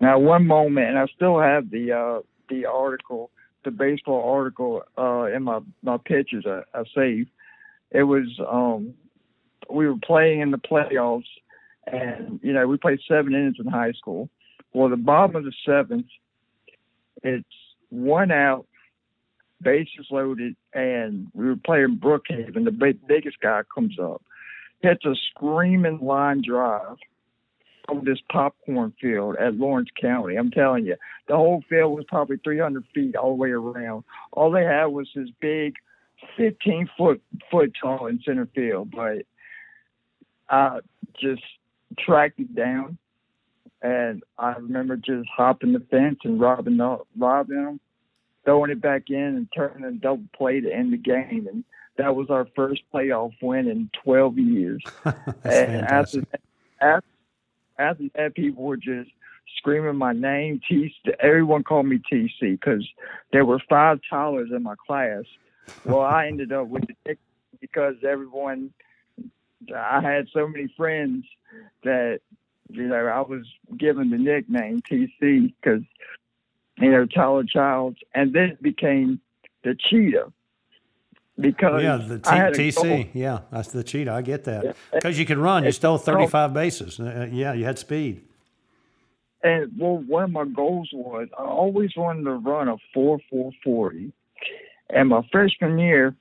Now, 0.00 0.18
one 0.18 0.46
moment, 0.46 0.88
and 0.88 0.98
I 0.98 1.06
still 1.14 1.40
have 1.40 1.70
the 1.70 1.92
uh, 1.92 2.20
the 2.48 2.66
article 2.66 3.30
the 3.64 3.70
baseball 3.70 4.30
article 4.30 4.82
uh, 4.96 5.34
in 5.34 5.42
my 5.42 5.60
my 5.82 5.96
pictures 5.96 6.44
I, 6.46 6.62
I. 6.74 7.24
It 7.90 8.02
was 8.02 8.26
um, 8.50 8.94
we 9.70 9.86
were 9.88 9.98
playing 10.04 10.40
in 10.40 10.50
the 10.50 10.58
playoffs, 10.58 11.24
and 11.86 12.38
you 12.42 12.52
know 12.52 12.66
we 12.66 12.76
played 12.76 13.00
seven 13.08 13.34
innings 13.34 13.56
in 13.58 13.66
high 13.66 13.92
school. 13.92 14.28
Well, 14.72 14.88
the 14.88 14.96
bottom 14.96 15.36
of 15.36 15.44
the 15.44 15.52
seventh, 15.64 16.06
it's 17.22 17.44
one 17.90 18.30
out, 18.30 18.66
bases 19.62 20.06
loaded, 20.10 20.56
and 20.72 21.28
we 21.34 21.46
were 21.46 21.56
playing 21.56 21.98
Brookhaven. 22.02 22.64
The 22.64 22.70
big, 22.70 23.06
biggest 23.06 23.40
guy 23.40 23.62
comes 23.74 23.98
up, 23.98 24.22
hits 24.80 25.04
a 25.04 25.14
screaming 25.30 26.00
line 26.00 26.42
drive 26.46 26.96
on 27.88 28.04
this 28.04 28.18
popcorn 28.30 28.92
field 29.00 29.36
at 29.36 29.54
Lawrence 29.54 29.90
County. 30.00 30.36
I'm 30.36 30.50
telling 30.50 30.86
you, 30.86 30.96
the 31.28 31.36
whole 31.36 31.62
field 31.68 31.96
was 31.96 32.04
probably 32.08 32.38
300 32.42 32.84
feet 32.94 33.16
all 33.16 33.30
the 33.30 33.36
way 33.36 33.50
around. 33.50 34.04
All 34.32 34.50
they 34.50 34.64
had 34.64 34.86
was 34.86 35.08
this 35.14 35.28
big, 35.40 35.74
15 36.36 36.88
foot 36.96 37.22
foot 37.50 37.72
tall 37.80 38.06
in 38.06 38.20
center 38.24 38.48
field, 38.54 38.90
but 38.90 39.26
I 40.48 40.80
just 41.20 41.42
tracked 41.98 42.40
it 42.40 42.54
down, 42.54 42.98
and 43.82 44.22
I 44.38 44.52
remember 44.52 44.96
just 44.96 45.28
hopping 45.34 45.72
the 45.72 45.80
fence 45.90 46.20
and 46.24 46.40
robbing 46.40 46.78
the, 46.78 46.98
robbing 47.18 47.64
them, 47.64 47.80
throwing 48.44 48.70
it 48.70 48.80
back 48.80 49.10
in, 49.10 49.16
and 49.16 49.48
turning 49.54 49.84
a 49.84 49.92
double 49.92 50.24
play 50.36 50.60
to 50.60 50.72
end 50.72 50.92
the 50.92 50.96
game, 50.96 51.48
and 51.50 51.64
that 51.96 52.14
was 52.14 52.30
our 52.30 52.46
first 52.56 52.82
playoff 52.92 53.32
win 53.40 53.68
in 53.68 53.90
12 54.02 54.38
years. 54.38 54.82
After, 55.04 55.32
fantastic. 55.42 56.24
after 56.80 57.06
after 57.78 58.04
that, 58.14 58.34
people 58.34 58.64
were 58.64 58.76
just 58.76 59.10
screaming 59.56 59.96
my 59.96 60.12
name. 60.12 60.60
TC, 60.70 60.92
everyone 61.20 61.64
called 61.64 61.86
me 61.86 62.00
TC 62.10 62.30
because 62.40 62.86
there 63.32 63.44
were 63.44 63.60
five 63.68 64.00
Tylers 64.08 64.50
in 64.54 64.62
my 64.62 64.74
class. 64.86 65.24
Well, 65.84 66.00
I 66.00 66.26
ended 66.26 66.52
up 66.52 66.68
with 66.68 66.82
the 66.82 66.94
nickname 67.06 67.18
because 67.60 67.94
everyone, 68.06 68.72
I 69.74 70.00
had 70.00 70.28
so 70.32 70.46
many 70.46 70.72
friends 70.76 71.24
that, 71.82 72.20
you 72.68 72.88
know, 72.88 73.06
I 73.06 73.20
was 73.20 73.46
given 73.76 74.10
the 74.10 74.18
nickname 74.18 74.82
TC 74.82 75.54
because, 75.60 75.82
you 76.78 76.90
know, 76.90 77.06
Tyler 77.06 77.44
Childs. 77.44 77.98
And 78.14 78.32
then 78.32 78.50
it 78.50 78.62
became 78.62 79.20
the 79.62 79.74
Cheetah 79.74 80.32
because 81.38 81.82
Yeah, 81.82 81.96
the 81.96 82.18
T- 82.18 82.30
I 82.30 82.36
had 82.36 82.54
a 82.54 82.56
goal. 82.56 82.84
TC. 82.84 83.08
Yeah, 83.12 83.40
that's 83.50 83.68
the 83.68 83.82
cheetah. 83.82 84.12
I 84.12 84.22
get 84.22 84.44
that 84.44 84.76
because 84.92 85.18
you 85.18 85.26
could 85.26 85.38
run. 85.38 85.64
You 85.64 85.72
stole 85.72 85.98
35 85.98 86.54
bases. 86.54 87.00
Uh, 87.00 87.28
yeah, 87.30 87.52
you 87.52 87.64
had 87.64 87.78
speed. 87.78 88.22
And 89.42 89.72
well, 89.78 89.98
one 89.98 90.24
of 90.24 90.30
my 90.30 90.46
goals 90.46 90.88
was 90.92 91.28
I 91.38 91.42
always 91.42 91.90
wanted 91.96 92.24
to 92.24 92.32
run 92.32 92.68
a 92.68 92.76
four 92.94 93.18
four 93.28 93.52
forty. 93.62 94.12
And 94.88 95.10
my 95.10 95.20
freshman 95.30 95.78
year, 95.78 96.14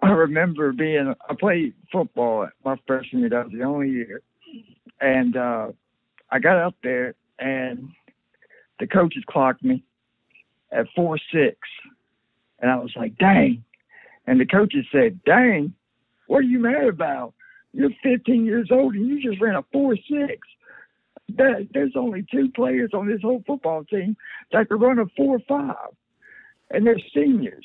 I 0.00 0.10
remember 0.10 0.72
being 0.72 1.14
I 1.28 1.34
played 1.34 1.74
football 1.90 2.48
my 2.64 2.76
freshman 2.86 3.20
year. 3.20 3.30
That 3.30 3.44
was 3.44 3.52
the 3.52 3.64
only 3.64 3.90
year, 3.90 4.22
and 5.02 5.36
uh, 5.36 5.68
I 6.30 6.38
got 6.38 6.56
up 6.56 6.76
there 6.82 7.14
and 7.38 7.90
the 8.82 8.88
coaches 8.88 9.22
clocked 9.28 9.62
me 9.62 9.84
at 10.72 10.88
four 10.96 11.16
six, 11.32 11.56
and 12.58 12.68
I 12.68 12.74
was 12.78 12.90
like, 12.96 13.16
dang. 13.16 13.62
And 14.26 14.40
the 14.40 14.44
coaches 14.44 14.84
said, 14.90 15.20
dang, 15.24 15.72
what 16.26 16.38
are 16.38 16.42
you 16.42 16.58
mad 16.58 16.88
about? 16.88 17.32
You're 17.72 17.90
15 18.02 18.44
years 18.44 18.70
old 18.72 18.96
and 18.96 19.06
you 19.06 19.22
just 19.22 19.40
ran 19.40 19.54
a 19.54 19.62
four 19.72 19.94
six 19.96 20.48
that 21.36 21.68
there's 21.72 21.94
only 21.94 22.26
two 22.28 22.50
players 22.56 22.90
on 22.92 23.06
this 23.06 23.22
whole 23.22 23.44
football 23.46 23.84
team 23.84 24.16
that 24.50 24.68
could 24.68 24.82
run 24.82 24.98
a 24.98 25.06
four 25.16 25.38
five, 25.48 25.94
and 26.72 26.84
they're 26.84 26.98
seniors. 27.14 27.64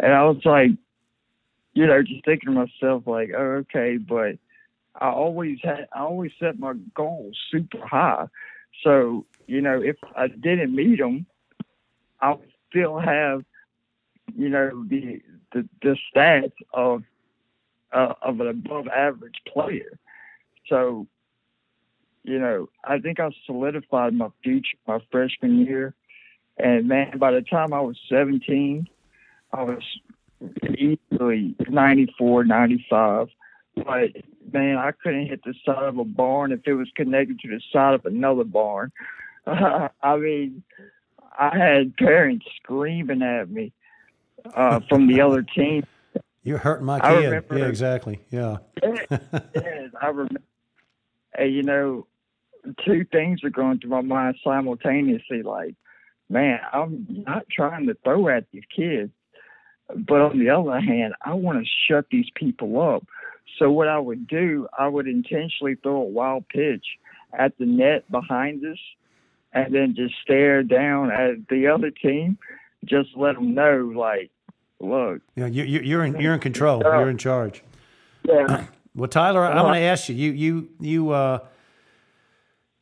And 0.00 0.12
I 0.12 0.24
was 0.24 0.44
like, 0.44 0.70
you 1.74 1.86
know, 1.86 2.02
just 2.02 2.24
thinking 2.24 2.52
to 2.52 2.66
myself 2.66 3.04
like, 3.06 3.30
oh, 3.36 3.62
okay, 3.62 3.96
but 3.96 4.38
I 5.00 5.08
always 5.08 5.58
had, 5.62 5.86
I 5.94 6.00
always 6.00 6.32
set 6.40 6.58
my 6.58 6.72
goals 6.96 7.38
super 7.52 7.86
high. 7.86 8.26
So 8.82 9.24
you 9.46 9.60
know, 9.60 9.80
if 9.82 9.96
I 10.16 10.28
didn't 10.28 10.74
meet 10.74 11.00
him, 11.00 11.26
I 12.20 12.32
would 12.32 12.52
still 12.70 12.98
have, 12.98 13.44
you 14.36 14.48
know, 14.48 14.84
the 14.88 15.20
the, 15.52 15.68
the 15.82 15.96
stats 16.14 16.52
of 16.72 17.02
uh, 17.92 18.14
of 18.22 18.40
an 18.40 18.48
above 18.48 18.88
average 18.88 19.40
player. 19.46 19.98
So 20.68 21.06
you 22.24 22.40
know, 22.40 22.68
I 22.84 22.98
think 22.98 23.20
I 23.20 23.30
solidified 23.46 24.14
my 24.14 24.28
future 24.42 24.76
my 24.86 24.98
freshman 25.10 25.64
year. 25.64 25.94
And 26.58 26.88
man, 26.88 27.18
by 27.18 27.32
the 27.32 27.42
time 27.42 27.72
I 27.72 27.80
was 27.80 27.96
17, 28.08 28.88
I 29.52 29.62
was 29.62 29.82
easily 30.76 31.54
94, 31.68 32.44
95. 32.44 33.28
But 33.76 34.10
man, 34.52 34.76
I 34.78 34.90
couldn't 34.90 35.26
hit 35.26 35.44
the 35.44 35.54
side 35.64 35.84
of 35.84 35.98
a 35.98 36.04
barn 36.04 36.50
if 36.50 36.60
it 36.66 36.74
was 36.74 36.88
connected 36.96 37.38
to 37.40 37.48
the 37.48 37.60
side 37.72 37.94
of 37.94 38.06
another 38.06 38.44
barn. 38.44 38.90
I 40.02 40.16
mean, 40.16 40.62
I 41.38 41.56
had 41.56 41.96
parents 41.96 42.46
screaming 42.56 43.22
at 43.22 43.48
me 43.50 43.72
uh, 44.54 44.80
from 44.88 45.06
the 45.06 45.20
other 45.20 45.42
team. 45.54 45.84
You're 46.42 46.58
hurting 46.58 46.86
my 46.86 47.00
kid. 47.00 47.24
remember- 47.26 47.58
Yeah, 47.58 47.66
exactly. 47.66 48.20
Yeah. 48.30 48.56
yes, 48.82 49.90
I 50.00 50.06
remember. 50.08 50.40
And, 51.38 51.52
you 51.52 51.62
know, 51.62 52.06
two 52.84 53.04
things 53.04 53.44
are 53.44 53.50
going 53.50 53.78
through 53.80 53.90
my 53.90 54.00
mind 54.00 54.36
simultaneously. 54.42 55.42
Like, 55.42 55.74
man, 56.28 56.60
I'm 56.72 57.06
not 57.26 57.48
trying 57.50 57.86
to 57.88 57.94
throw 58.04 58.28
at 58.28 58.44
these 58.52 58.64
kids, 58.74 59.10
but 59.94 60.20
on 60.20 60.38
the 60.38 60.50
other 60.50 60.80
hand, 60.80 61.14
I 61.24 61.34
want 61.34 61.62
to 61.64 61.70
shut 61.88 62.06
these 62.10 62.30
people 62.34 62.80
up. 62.80 63.04
So 63.58 63.70
what 63.70 63.88
I 63.88 63.98
would 63.98 64.26
do, 64.26 64.66
I 64.76 64.88
would 64.88 65.06
intentionally 65.06 65.76
throw 65.76 65.96
a 65.96 66.04
wild 66.04 66.48
pitch 66.48 66.84
at 67.36 67.56
the 67.58 67.66
net 67.66 68.10
behind 68.10 68.64
us, 68.64 68.78
and 69.52 69.74
then 69.74 69.94
just 69.96 70.14
stare 70.22 70.62
down 70.62 71.10
at 71.10 71.48
the 71.48 71.66
other 71.68 71.90
team, 71.90 72.38
just 72.84 73.10
let 73.16 73.34
them 73.36 73.54
know, 73.54 73.92
like, 73.96 74.30
look, 74.80 75.22
Yeah, 75.34 75.46
you, 75.46 75.64
you, 75.64 75.80
you're 75.80 76.04
in 76.04 76.20
you're 76.20 76.34
in 76.34 76.40
control. 76.40 76.82
You're 76.82 77.08
in 77.10 77.18
charge. 77.18 77.62
yeah, 78.24 78.66
Well, 78.94 79.08
Tyler, 79.08 79.44
I 79.44 79.54
Well, 79.54 79.64
want 79.64 79.76
to 79.76 79.80
ask 79.80 80.08
you. 80.08 80.14
You 80.14 80.32
you 80.32 80.68
you 80.80 81.10
uh, 81.10 81.38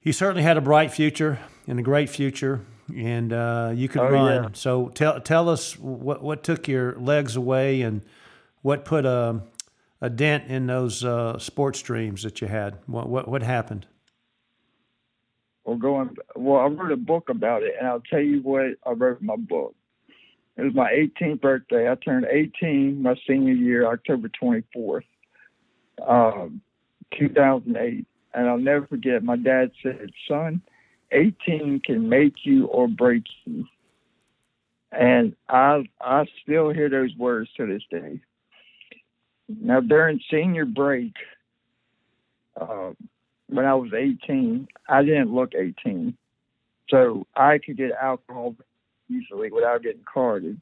you 0.02 0.12
certainly 0.12 0.42
had 0.42 0.56
a 0.56 0.61
bright 0.61 0.92
future 0.92 1.38
and 1.66 1.78
a 1.78 1.83
great 1.83 2.09
future, 2.11 2.61
and 2.94 3.33
uh, 3.33 3.73
you 3.75 3.88
could 3.88 4.02
Oh, 4.02 4.09
run. 4.11 4.42
yeah. 4.44 4.49
So 4.52 4.88
tell 4.88 5.21
tell 5.21 5.49
us 5.49 5.78
what 5.78 6.23
what 6.23 6.42
took 6.44 6.68
your 6.68 6.94
legs 6.99 7.37
away 7.37 7.83
and 7.83 8.02
what 8.62 8.85
put 8.85 9.04
a 9.06 9.42
a 10.00 10.11
dent 10.11 10.49
in 10.50 10.66
those 10.66 11.04
uh, 11.04 11.38
sports 11.38 11.80
dreams 11.83 12.23
that 12.25 12.40
you 12.40 12.47
had. 12.49 12.78
What 12.87 13.09
what 13.09 13.26
what 13.28 13.42
happened? 13.42 13.87
Well, 15.64 15.76
going 15.76 16.14
well, 16.37 16.61
I 16.61 16.66
wrote 16.66 16.92
a 16.92 16.97
book 16.97 17.30
about 17.30 17.62
it, 17.62 17.75
and 17.78 17.88
I'll 17.88 18.02
tell 18.02 18.21
you 18.21 18.40
what 18.42 18.76
I 18.87 18.90
wrote 18.90 19.21
in 19.21 19.26
my 19.26 19.37
book. 19.37 19.75
It 20.56 20.62
was 20.62 20.75
my 20.75 20.90
18th 20.90 21.40
birthday. 21.40 21.90
I 21.90 21.94
turned 21.97 22.26
18 22.30 23.02
my 23.02 23.14
senior 23.26 23.54
year, 23.54 23.87
October 23.87 24.30
24th, 24.40 25.02
um, 26.06 26.61
2008. 27.18 28.06
And 28.35 28.49
I'll 28.49 28.59
never 28.59 28.87
forget. 28.87 29.23
My 29.23 29.37
dad 29.37 29.71
said, 29.83 30.11
"Son, 30.28 30.61
18 31.12 31.80
can 31.80 32.09
make 32.09 32.44
you 32.44 32.66
or 32.66 32.88
break 32.88 33.25
you." 33.44 33.64
And 34.92 35.35
I 35.49 35.88
I 36.00 36.26
still 36.42 36.71
hear 36.71 36.88
those 36.88 37.16
words 37.16 37.50
to 37.56 37.66
this 37.66 37.83
day. 37.90 38.21
Now 39.49 39.80
during 39.80 40.21
senior 40.30 40.64
break, 40.64 41.12
uh, 42.61 42.92
when 43.48 43.64
I 43.64 43.74
was 43.74 43.92
18, 43.92 44.66
I 44.88 45.02
didn't 45.02 45.34
look 45.34 45.52
18. 45.54 46.16
So 46.88 47.26
I 47.34 47.58
could 47.58 47.76
get 47.76 47.92
alcohol 48.00 48.56
easily 49.10 49.50
without 49.50 49.82
getting 49.82 50.04
carded. 50.12 50.60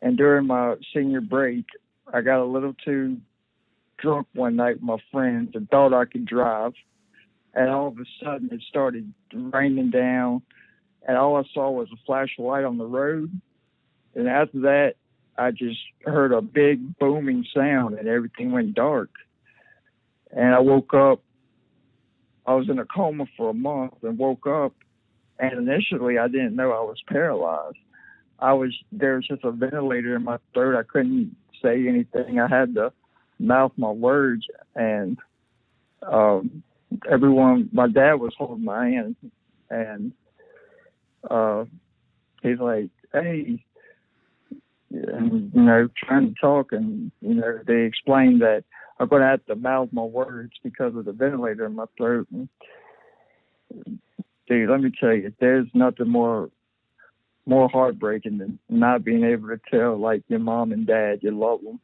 And 0.00 0.16
during 0.16 0.46
my 0.46 0.74
senior 0.94 1.20
break, 1.20 1.64
I 2.12 2.20
got 2.20 2.42
a 2.42 2.44
little 2.44 2.74
too 2.84 3.18
drunk 3.98 4.26
one 4.34 4.56
night 4.56 4.76
with 4.76 4.82
my 4.82 4.96
friends 5.10 5.52
and 5.54 5.68
thought 5.70 5.94
I 5.94 6.04
could 6.04 6.26
drive. 6.26 6.72
And 7.54 7.70
all 7.70 7.88
of 7.88 7.98
a 7.98 8.04
sudden 8.22 8.48
it 8.52 8.62
started 8.68 9.12
raining 9.32 9.90
down. 9.90 10.42
And 11.06 11.16
all 11.16 11.36
I 11.36 11.42
saw 11.52 11.70
was 11.70 11.88
a 11.92 12.06
flash 12.06 12.30
of 12.38 12.44
light 12.44 12.64
on 12.64 12.78
the 12.78 12.86
road. 12.86 13.30
And 14.14 14.28
after 14.28 14.60
that, 14.60 14.94
I 15.38 15.50
just 15.50 15.80
heard 16.04 16.32
a 16.32 16.42
big 16.42 16.98
booming 16.98 17.46
sound 17.54 17.98
and 17.98 18.08
everything 18.08 18.52
went 18.52 18.74
dark. 18.74 19.10
And 20.30 20.54
I 20.54 20.58
woke 20.58 20.94
up 20.94 21.22
I 22.46 22.54
was 22.54 22.68
in 22.68 22.78
a 22.78 22.84
coma 22.84 23.26
for 23.36 23.50
a 23.50 23.54
month 23.54 23.94
and 24.02 24.18
woke 24.18 24.46
up. 24.46 24.72
And 25.38 25.68
initially, 25.68 26.18
I 26.18 26.28
didn't 26.28 26.56
know 26.56 26.72
I 26.72 26.82
was 26.82 27.02
paralyzed. 27.08 27.76
I 28.38 28.52
was 28.52 28.74
there 28.90 29.16
was 29.16 29.26
just 29.26 29.44
a 29.44 29.52
ventilator 29.52 30.16
in 30.16 30.24
my 30.24 30.38
throat. 30.52 30.78
I 30.78 30.82
couldn't 30.82 31.36
say 31.62 31.86
anything. 31.86 32.40
I 32.40 32.48
had 32.48 32.74
to 32.74 32.92
mouth 33.38 33.72
my 33.76 33.90
words, 33.90 34.44
and 34.74 35.18
um, 36.02 36.62
everyone. 37.10 37.70
My 37.72 37.88
dad 37.88 38.14
was 38.14 38.34
holding 38.36 38.64
my 38.64 38.88
hand, 38.88 39.16
and 39.70 40.12
uh, 41.28 41.64
he's 42.42 42.58
like, 42.58 42.90
hey, 43.12 43.64
and, 44.90 45.52
you 45.54 45.62
know, 45.62 45.88
trying 45.96 46.34
to 46.34 46.40
talk, 46.40 46.72
and 46.72 47.10
you 47.20 47.34
know, 47.34 47.60
they 47.66 47.82
explained 47.82 48.42
that 48.42 48.64
I'm 49.02 49.08
going 49.08 49.22
to 49.22 49.26
have 49.26 49.44
to 49.46 49.56
mouth 49.56 49.88
my 49.90 50.04
words 50.04 50.52
because 50.62 50.94
of 50.94 51.04
the 51.04 51.12
ventilator 51.12 51.66
in 51.66 51.74
my 51.74 51.86
throat. 51.96 52.28
Dude, 54.48 54.70
let 54.70 54.80
me 54.80 54.92
tell 54.98 55.12
you, 55.12 55.32
there's 55.40 55.66
nothing 55.74 56.08
more 56.08 56.50
more 57.44 57.68
heartbreaking 57.68 58.38
than 58.38 58.60
not 58.68 59.02
being 59.02 59.24
able 59.24 59.48
to 59.48 59.60
tell 59.68 59.98
like 59.98 60.22
your 60.28 60.38
mom 60.38 60.70
and 60.70 60.86
dad 60.86 61.18
you 61.22 61.32
love 61.32 61.60
them. 61.64 61.80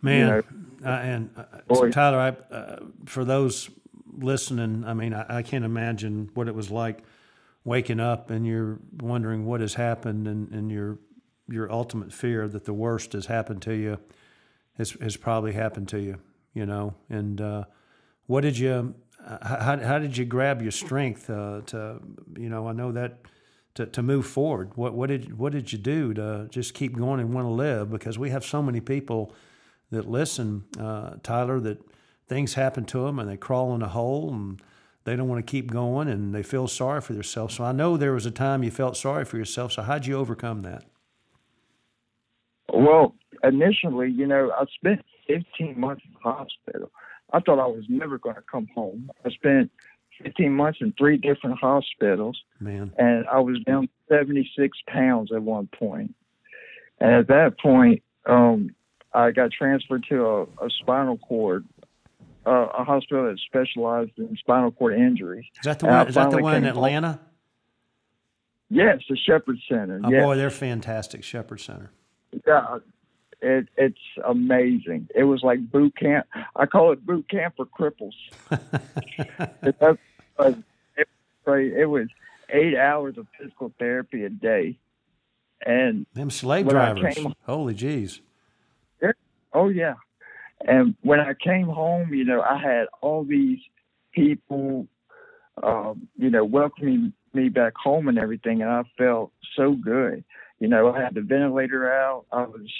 Man, 0.00 0.26
know, 0.26 0.42
uh, 0.82 0.88
and 0.88 1.30
uh, 1.36 1.44
boy. 1.66 1.90
Tyler, 1.90 2.18
I, 2.18 2.54
uh, 2.54 2.80
for 3.04 3.26
those 3.26 3.68
listening, 4.16 4.84
I 4.86 4.94
mean, 4.94 5.12
I, 5.12 5.26
I 5.28 5.42
can't 5.42 5.66
imagine 5.66 6.30
what 6.32 6.48
it 6.48 6.54
was 6.54 6.70
like 6.70 7.02
waking 7.62 8.00
up 8.00 8.30
and 8.30 8.46
you're 8.46 8.78
wondering 9.02 9.44
what 9.44 9.60
has 9.60 9.74
happened, 9.74 10.26
and, 10.26 10.50
and 10.50 10.72
your 10.72 10.96
your 11.46 11.70
ultimate 11.70 12.10
fear 12.10 12.48
that 12.48 12.64
the 12.64 12.72
worst 12.72 13.12
has 13.12 13.26
happened 13.26 13.60
to 13.62 13.74
you 13.74 13.98
has 14.78 14.92
has 15.00 15.16
probably 15.16 15.52
happened 15.52 15.88
to 15.88 16.00
you, 16.00 16.18
you 16.54 16.66
know. 16.66 16.94
And 17.08 17.40
uh, 17.40 17.64
what 18.26 18.42
did 18.42 18.58
you? 18.58 18.94
How, 19.42 19.78
how 19.78 19.98
did 19.98 20.16
you 20.16 20.24
grab 20.24 20.62
your 20.62 20.70
strength 20.70 21.28
uh, 21.30 21.62
to? 21.66 22.00
You 22.36 22.48
know, 22.48 22.68
I 22.68 22.72
know 22.72 22.92
that. 22.92 23.20
To, 23.74 23.84
to 23.84 24.02
move 24.02 24.26
forward, 24.26 24.70
what 24.74 24.94
what 24.94 25.10
did 25.10 25.36
what 25.36 25.52
did 25.52 25.70
you 25.70 25.78
do 25.78 26.14
to 26.14 26.46
just 26.48 26.72
keep 26.72 26.96
going 26.96 27.20
and 27.20 27.34
want 27.34 27.44
to 27.44 27.50
live? 27.50 27.90
Because 27.90 28.18
we 28.18 28.30
have 28.30 28.42
so 28.42 28.62
many 28.62 28.80
people 28.80 29.34
that 29.90 30.08
listen, 30.08 30.64
uh, 30.80 31.16
Tyler, 31.22 31.60
that 31.60 31.78
things 32.26 32.54
happen 32.54 32.84
to 32.86 33.04
them 33.04 33.18
and 33.18 33.28
they 33.28 33.36
crawl 33.36 33.74
in 33.74 33.82
a 33.82 33.88
hole 33.88 34.32
and 34.32 34.60
they 35.04 35.14
don't 35.14 35.28
want 35.28 35.46
to 35.46 35.50
keep 35.50 35.70
going 35.70 36.08
and 36.08 36.34
they 36.34 36.42
feel 36.42 36.66
sorry 36.66 37.00
for 37.00 37.12
themselves. 37.12 37.54
So 37.54 37.64
I 37.64 37.72
know 37.72 37.96
there 37.96 38.12
was 38.12 38.26
a 38.26 38.30
time 38.30 38.62
you 38.62 38.70
felt 38.70 38.96
sorry 38.96 39.24
for 39.24 39.36
yourself. 39.36 39.72
So 39.72 39.82
how'd 39.82 40.06
you 40.06 40.16
overcome 40.16 40.62
that? 40.62 40.84
Well, 42.72 43.14
initially, 43.46 44.10
you 44.10 44.26
know, 44.26 44.52
I 44.52 44.64
spent 44.74 45.04
15 45.26 45.78
months 45.78 46.02
in 46.06 46.12
the 46.12 46.20
hospital. 46.20 46.90
I 47.32 47.40
thought 47.40 47.58
I 47.58 47.66
was 47.66 47.84
never 47.88 48.18
going 48.18 48.36
to 48.36 48.42
come 48.42 48.68
home. 48.74 49.10
I 49.24 49.30
spent 49.30 49.70
15 50.22 50.52
months 50.52 50.78
in 50.80 50.92
three 50.96 51.16
different 51.16 51.58
hospitals, 51.58 52.40
Man, 52.60 52.92
and 52.98 53.26
I 53.28 53.40
was 53.40 53.58
down 53.66 53.88
76 54.08 54.78
pounds 54.86 55.30
at 55.32 55.42
one 55.42 55.68
point. 55.78 56.14
And 57.00 57.14
at 57.14 57.28
that 57.28 57.58
point, 57.60 58.02
um, 58.24 58.70
I 59.12 59.30
got 59.30 59.50
transferred 59.50 60.04
to 60.08 60.24
a, 60.24 60.42
a 60.42 60.70
spinal 60.80 61.18
cord, 61.18 61.66
uh, 62.46 62.68
a 62.78 62.84
hospital 62.84 63.24
that 63.24 63.38
specialized 63.40 64.12
in 64.18 64.36
spinal 64.36 64.70
cord 64.70 64.94
injuries. 64.94 65.44
is 65.56 65.64
that 65.64 65.78
the 65.78 65.86
one? 65.86 66.08
Is 66.08 66.14
that 66.14 66.30
the 66.30 66.38
one 66.38 66.54
in 66.54 66.62
came 66.62 66.74
home. 66.74 66.84
Atlanta? 66.84 67.20
Yes, 68.68 69.00
the 69.08 69.16
Shepherd 69.16 69.58
Center. 69.68 70.00
Oh 70.02 70.10
yes. 70.10 70.24
boy, 70.24 70.36
they're 70.36 70.50
fantastic, 70.50 71.22
Shepherd 71.22 71.60
Center. 71.60 71.90
Yeah, 72.46 72.78
it, 73.40 73.68
it's 73.76 73.98
amazing. 74.26 75.08
It 75.14 75.24
was 75.24 75.42
like 75.42 75.70
boot 75.70 75.96
camp. 75.96 76.26
I 76.54 76.66
call 76.66 76.92
it 76.92 77.04
boot 77.04 77.28
camp 77.28 77.54
for 77.56 77.66
cripples. 77.66 78.14
it, 79.62 79.76
was, 79.80 79.96
it, 80.38 81.08
was- 81.46 81.72
it 81.76 81.86
was 81.88 82.08
eight 82.50 82.76
hours 82.76 83.16
of 83.18 83.26
physical 83.38 83.72
therapy 83.78 84.24
a 84.24 84.28
day, 84.30 84.78
and 85.64 86.06
Them 86.14 86.30
slave 86.30 86.68
drivers. 86.68 87.14
came- 87.14 87.34
Holy 87.44 87.74
jeez. 87.74 88.20
oh 89.52 89.68
yeah. 89.68 89.94
And 90.66 90.94
when 91.02 91.20
I 91.20 91.34
came 91.34 91.66
home, 91.66 92.12
you 92.14 92.24
know, 92.24 92.40
I 92.40 92.58
had 92.58 92.86
all 93.02 93.24
these 93.24 93.58
people, 94.12 94.86
um, 95.62 96.08
you 96.16 96.30
know, 96.30 96.44
welcoming 96.44 97.12
me 97.34 97.48
back 97.50 97.74
home 97.76 98.08
and 98.08 98.18
everything, 98.18 98.62
and 98.62 98.70
I 98.70 98.82
felt 98.96 99.32
so 99.54 99.72
good. 99.72 100.24
You 100.58 100.68
know, 100.68 100.92
I 100.94 101.02
had 101.02 101.14
the 101.14 101.20
ventilator 101.20 101.92
out. 101.92 102.24
I 102.32 102.42
was 102.44 102.70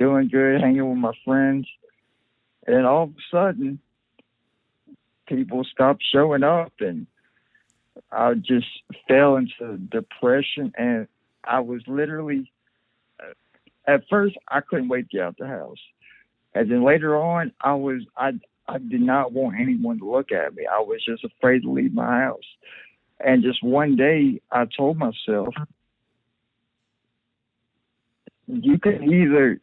doing 0.00 0.28
good, 0.28 0.60
hanging 0.60 0.88
with 0.88 0.98
my 0.98 1.12
friends, 1.24 1.68
and 2.66 2.86
all 2.86 3.04
of 3.04 3.10
a 3.10 3.22
sudden, 3.30 3.78
people 5.26 5.62
stopped 5.64 6.02
showing 6.10 6.42
up, 6.42 6.72
and 6.80 7.06
I 8.10 8.34
just 8.34 8.66
fell 9.06 9.36
into 9.36 9.76
depression, 9.76 10.72
and 10.76 11.06
I 11.44 11.60
was 11.60 11.82
literally. 11.86 12.50
Uh, 13.22 13.34
at 13.86 14.02
first, 14.08 14.36
I 14.48 14.60
couldn't 14.60 14.88
wait 14.88 15.10
to 15.10 15.16
get 15.18 15.26
out 15.26 15.36
the 15.38 15.46
house. 15.46 15.78
And 16.54 16.70
then 16.70 16.82
later 16.82 17.16
on, 17.16 17.52
I 17.60 17.74
was 17.74 18.02
I 18.16 18.32
I 18.66 18.78
did 18.78 19.02
not 19.02 19.32
want 19.32 19.60
anyone 19.60 19.98
to 19.98 20.10
look 20.10 20.32
at 20.32 20.54
me. 20.54 20.66
I 20.66 20.80
was 20.80 21.04
just 21.04 21.24
afraid 21.24 21.62
to 21.62 21.70
leave 21.70 21.92
my 21.92 22.20
house. 22.22 22.38
And 23.18 23.42
just 23.42 23.62
one 23.62 23.96
day, 23.96 24.40
I 24.50 24.64
told 24.64 24.96
myself, 24.96 25.54
you 28.46 28.78
can 28.78 29.12
either 29.12 29.60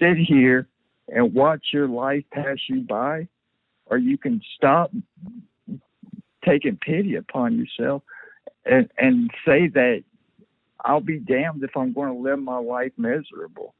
sit 0.00 0.16
here 0.16 0.68
and 1.08 1.34
watch 1.34 1.68
your 1.72 1.88
life 1.88 2.24
pass 2.32 2.58
you 2.68 2.80
by, 2.80 3.28
or 3.86 3.98
you 3.98 4.16
can 4.16 4.40
stop 4.56 4.92
taking 6.44 6.76
pity 6.76 7.16
upon 7.16 7.56
yourself 7.56 8.02
and, 8.64 8.88
and 8.98 9.30
say 9.46 9.68
that 9.68 10.04
I'll 10.84 11.00
be 11.00 11.18
damned 11.18 11.62
if 11.62 11.76
I'm 11.76 11.92
going 11.92 12.12
to 12.12 12.18
live 12.18 12.38
my 12.38 12.58
life 12.58 12.92
miserable. 12.96 13.74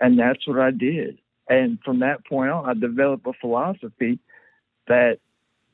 And 0.00 0.18
that's 0.18 0.46
what 0.46 0.58
I 0.58 0.70
did. 0.70 1.18
And 1.48 1.78
from 1.84 1.98
that 2.00 2.24
point 2.24 2.50
on, 2.50 2.68
I 2.68 2.74
developed 2.74 3.26
a 3.26 3.32
philosophy 3.40 4.20
that, 4.86 5.18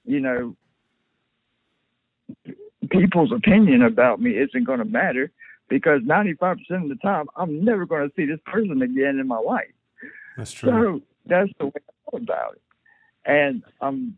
you 0.04 0.20
know, 0.20 0.56
people's 2.90 3.32
opinion 3.32 3.82
about 3.82 4.20
me 4.20 4.32
isn't 4.32 4.64
going 4.64 4.78
to 4.78 4.84
matter 4.84 5.30
because 5.68 6.00
95% 6.02 6.58
of 6.82 6.88
the 6.88 6.98
time, 7.02 7.26
I'm 7.36 7.64
never 7.64 7.86
going 7.86 8.08
to 8.08 8.14
see 8.14 8.26
this 8.26 8.40
person 8.46 8.82
again 8.82 9.18
in 9.18 9.26
my 9.26 9.38
life. 9.38 9.72
That's 10.36 10.52
true. 10.52 10.70
So 10.70 11.02
that's 11.26 11.50
the 11.58 11.66
way 11.66 11.72
I 11.76 12.10
thought 12.10 12.22
about 12.22 12.52
it. 12.54 12.62
And 13.24 13.62
um, 13.80 14.16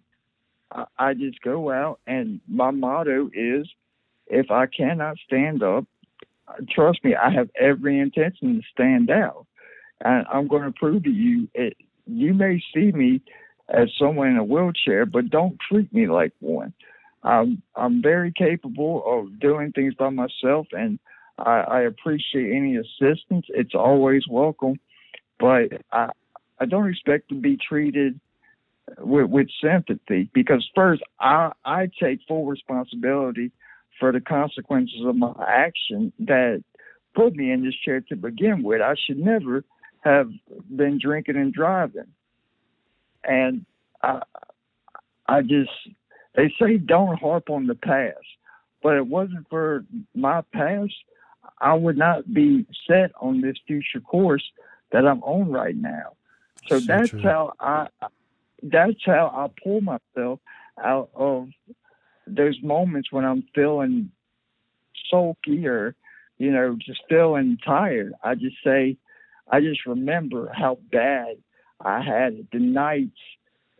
I, 0.70 0.84
I 0.98 1.14
just 1.14 1.40
go 1.40 1.70
out, 1.70 2.00
and 2.06 2.40
my 2.48 2.70
motto 2.70 3.30
is 3.32 3.66
if 4.26 4.50
I 4.50 4.66
cannot 4.66 5.16
stand 5.24 5.62
up, 5.62 5.84
trust 6.68 7.02
me, 7.04 7.14
I 7.14 7.30
have 7.30 7.50
every 7.58 7.98
intention 7.98 8.56
to 8.56 8.62
stand 8.72 9.10
out. 9.10 9.46
And 10.04 10.26
I'm 10.32 10.48
going 10.48 10.64
to 10.64 10.72
prove 10.72 11.04
to 11.04 11.10
you, 11.10 11.48
it, 11.54 11.76
you 12.06 12.34
may 12.34 12.62
see 12.74 12.92
me 12.92 13.20
as 13.68 13.88
someone 13.98 14.28
in 14.28 14.36
a 14.36 14.44
wheelchair, 14.44 15.06
but 15.06 15.30
don't 15.30 15.58
treat 15.70 15.92
me 15.92 16.06
like 16.06 16.32
one. 16.40 16.72
I'm, 17.22 17.62
I'm 17.74 18.00
very 18.00 18.32
capable 18.32 19.02
of 19.04 19.40
doing 19.40 19.72
things 19.72 19.94
by 19.94 20.10
myself, 20.10 20.68
and 20.72 20.98
I, 21.38 21.60
I 21.60 21.80
appreciate 21.82 22.54
any 22.54 22.76
assistance. 22.76 23.46
It's 23.48 23.74
always 23.74 24.26
welcome, 24.28 24.78
but 25.38 25.68
I, 25.92 26.10
I 26.58 26.64
don't 26.66 26.88
expect 26.88 27.28
to 27.28 27.34
be 27.34 27.56
treated 27.56 28.18
with, 28.98 29.30
with 29.30 29.48
sympathy 29.62 30.30
because 30.32 30.68
first 30.74 31.02
I, 31.20 31.52
I 31.64 31.90
take 32.00 32.20
full 32.26 32.46
responsibility 32.46 33.52
for 33.98 34.12
the 34.12 34.20
consequences 34.20 35.00
of 35.04 35.16
my 35.16 35.32
action 35.46 36.12
that 36.20 36.62
put 37.14 37.34
me 37.34 37.50
in 37.50 37.64
this 37.64 37.74
chair 37.74 38.00
to 38.08 38.16
begin 38.16 38.62
with. 38.62 38.80
I 38.80 38.94
should 39.06 39.18
never 39.18 39.64
have 40.00 40.30
been 40.74 40.98
drinking 41.02 41.36
and 41.36 41.52
driving. 41.52 42.06
And 43.24 43.66
I, 44.02 44.22
I 45.26 45.42
just, 45.42 45.70
they 46.34 46.52
say 46.60 46.78
don't 46.78 47.18
harp 47.18 47.50
on 47.50 47.66
the 47.66 47.74
past, 47.74 48.16
but 48.82 48.96
it 48.96 49.06
wasn't 49.06 49.48
for 49.50 49.84
my 50.14 50.42
past, 50.52 50.94
I 51.60 51.74
would 51.74 51.96
not 51.96 52.32
be 52.32 52.66
set 52.86 53.12
on 53.20 53.40
this 53.40 53.56
future 53.66 54.00
course 54.00 54.44
that 54.92 55.06
I'm 55.06 55.22
on 55.22 55.50
right 55.50 55.76
now. 55.76 56.14
So, 56.68 56.80
So 56.80 56.86
that's 56.86 57.10
true. 57.10 57.22
how 57.22 57.52
I, 57.60 57.88
that's 58.62 59.04
how 59.04 59.28
I 59.34 59.48
pull 59.62 59.80
myself 59.80 60.40
out 60.82 61.10
of 61.14 61.48
those 62.26 62.58
moments 62.62 63.10
when 63.12 63.24
I'm 63.24 63.44
feeling 63.54 64.10
sulky 65.10 65.66
or, 65.66 65.94
you 66.38 66.50
know, 66.50 66.76
just 66.78 67.00
feeling 67.08 67.58
tired. 67.64 68.14
I 68.22 68.34
just 68.34 68.56
say, 68.64 68.96
I 69.50 69.60
just 69.60 69.86
remember 69.86 70.52
how 70.54 70.78
bad 70.92 71.36
I 71.80 72.00
had 72.02 72.34
it. 72.34 72.46
The 72.52 72.58
nights 72.58 73.18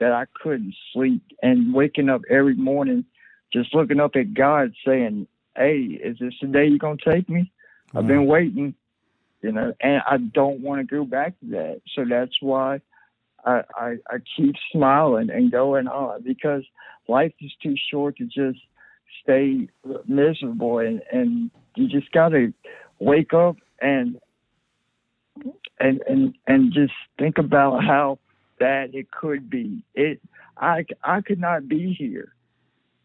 that 0.01 0.13
I 0.13 0.27
couldn't 0.43 0.75
sleep 0.93 1.23
and 1.43 1.75
waking 1.75 2.09
up 2.09 2.23
every 2.31 2.55
morning, 2.55 3.05
just 3.53 3.75
looking 3.75 4.01
up 4.01 4.17
at 4.17 4.35
God 4.35 4.73
saying, 4.87 5.27
Hey, 5.57 5.99
is 6.03 6.19
this 6.21 6.35
the 6.41 6.47
day 6.47 6.67
you're 6.67 6.79
going 6.79 6.99
to 6.99 7.13
take 7.13 7.29
me? 7.29 7.53
I've 7.95 8.07
been 8.07 8.27
waiting, 8.27 8.75
you 9.43 9.53
know, 9.53 9.73
and 9.81 10.03
I 10.09 10.19
don't 10.19 10.61
want 10.61 10.81
to 10.81 10.85
go 10.85 11.05
back 11.05 11.39
to 11.41 11.47
that. 11.51 11.81
So 11.95 12.05
that's 12.05 12.41
why 12.41 12.81
I, 13.45 13.63
I, 13.75 13.97
I 14.09 14.17
keep 14.37 14.57
smiling 14.73 15.31
and 15.31 15.51
going 15.51 15.89
on 15.89 16.23
because 16.23 16.65
life 17.09 17.33
is 17.41 17.53
too 17.63 17.75
short 17.91 18.17
to 18.19 18.25
just 18.25 18.61
stay 19.23 19.69
miserable 20.07 20.79
and, 20.79 21.03
and 21.11 21.51
you 21.77 21.89
just 21.89 22.11
got 22.13 22.31
to 22.31 22.53
wake 22.99 23.33
up 23.33 23.57
and 23.81 24.21
and 25.79 26.03
and 26.09 26.35
and 26.47 26.73
just 26.73 26.93
think 27.19 27.39
about 27.39 27.85
how 27.85 28.19
bad 28.59 28.95
it 28.95 29.11
could 29.11 29.49
be. 29.49 29.85
It 29.95 30.21
I 30.57 30.85
I 31.03 31.21
could 31.21 31.39
not 31.39 31.69
be 31.69 31.95
here. 31.95 32.33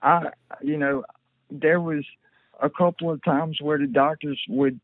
I 0.01 0.29
you 0.61 0.77
know 0.77 1.03
there 1.51 1.79
was 1.79 2.05
a 2.63 2.69
couple 2.69 3.11
of 3.11 3.23
times 3.23 3.59
where 3.61 3.77
the 3.77 3.85
doctors 3.85 4.39
would 4.47 4.79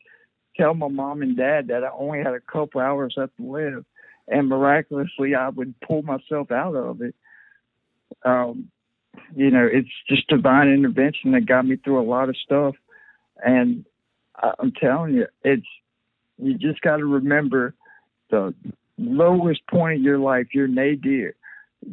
tell 0.57 0.73
my 0.73 0.89
mom 0.89 1.21
and 1.21 1.37
dad 1.37 1.67
that 1.69 1.83
I 1.83 1.89
only 1.97 2.19
had 2.19 2.33
a 2.33 2.41
couple 2.41 2.81
hours 2.81 3.13
left 3.15 3.37
to 3.37 3.51
live, 3.51 3.85
and 4.27 4.49
miraculously 4.49 5.33
I 5.33 5.49
would 5.49 5.73
pull 5.79 6.03
myself 6.03 6.51
out 6.51 6.75
of 6.75 7.01
it. 7.01 7.15
Um, 8.23 8.69
you 9.35 9.49
know, 9.49 9.67
it's 9.71 9.89
just 10.07 10.27
divine 10.27 10.67
intervention 10.67 11.31
that 11.31 11.45
got 11.45 11.65
me 11.65 11.77
through 11.77 12.01
a 12.01 12.03
lot 12.03 12.29
of 12.29 12.37
stuff, 12.37 12.75
and 13.43 13.85
I, 14.35 14.51
I'm 14.59 14.73
telling 14.73 15.13
you, 15.13 15.27
it's 15.43 15.65
you 16.37 16.57
just 16.57 16.81
got 16.81 16.97
to 16.97 17.05
remember 17.05 17.73
the 18.29 18.53
lowest 18.97 19.65
point 19.67 19.99
of 19.99 20.03
your 20.03 20.19
life, 20.19 20.47
your 20.53 20.67
nadir, 20.67 21.35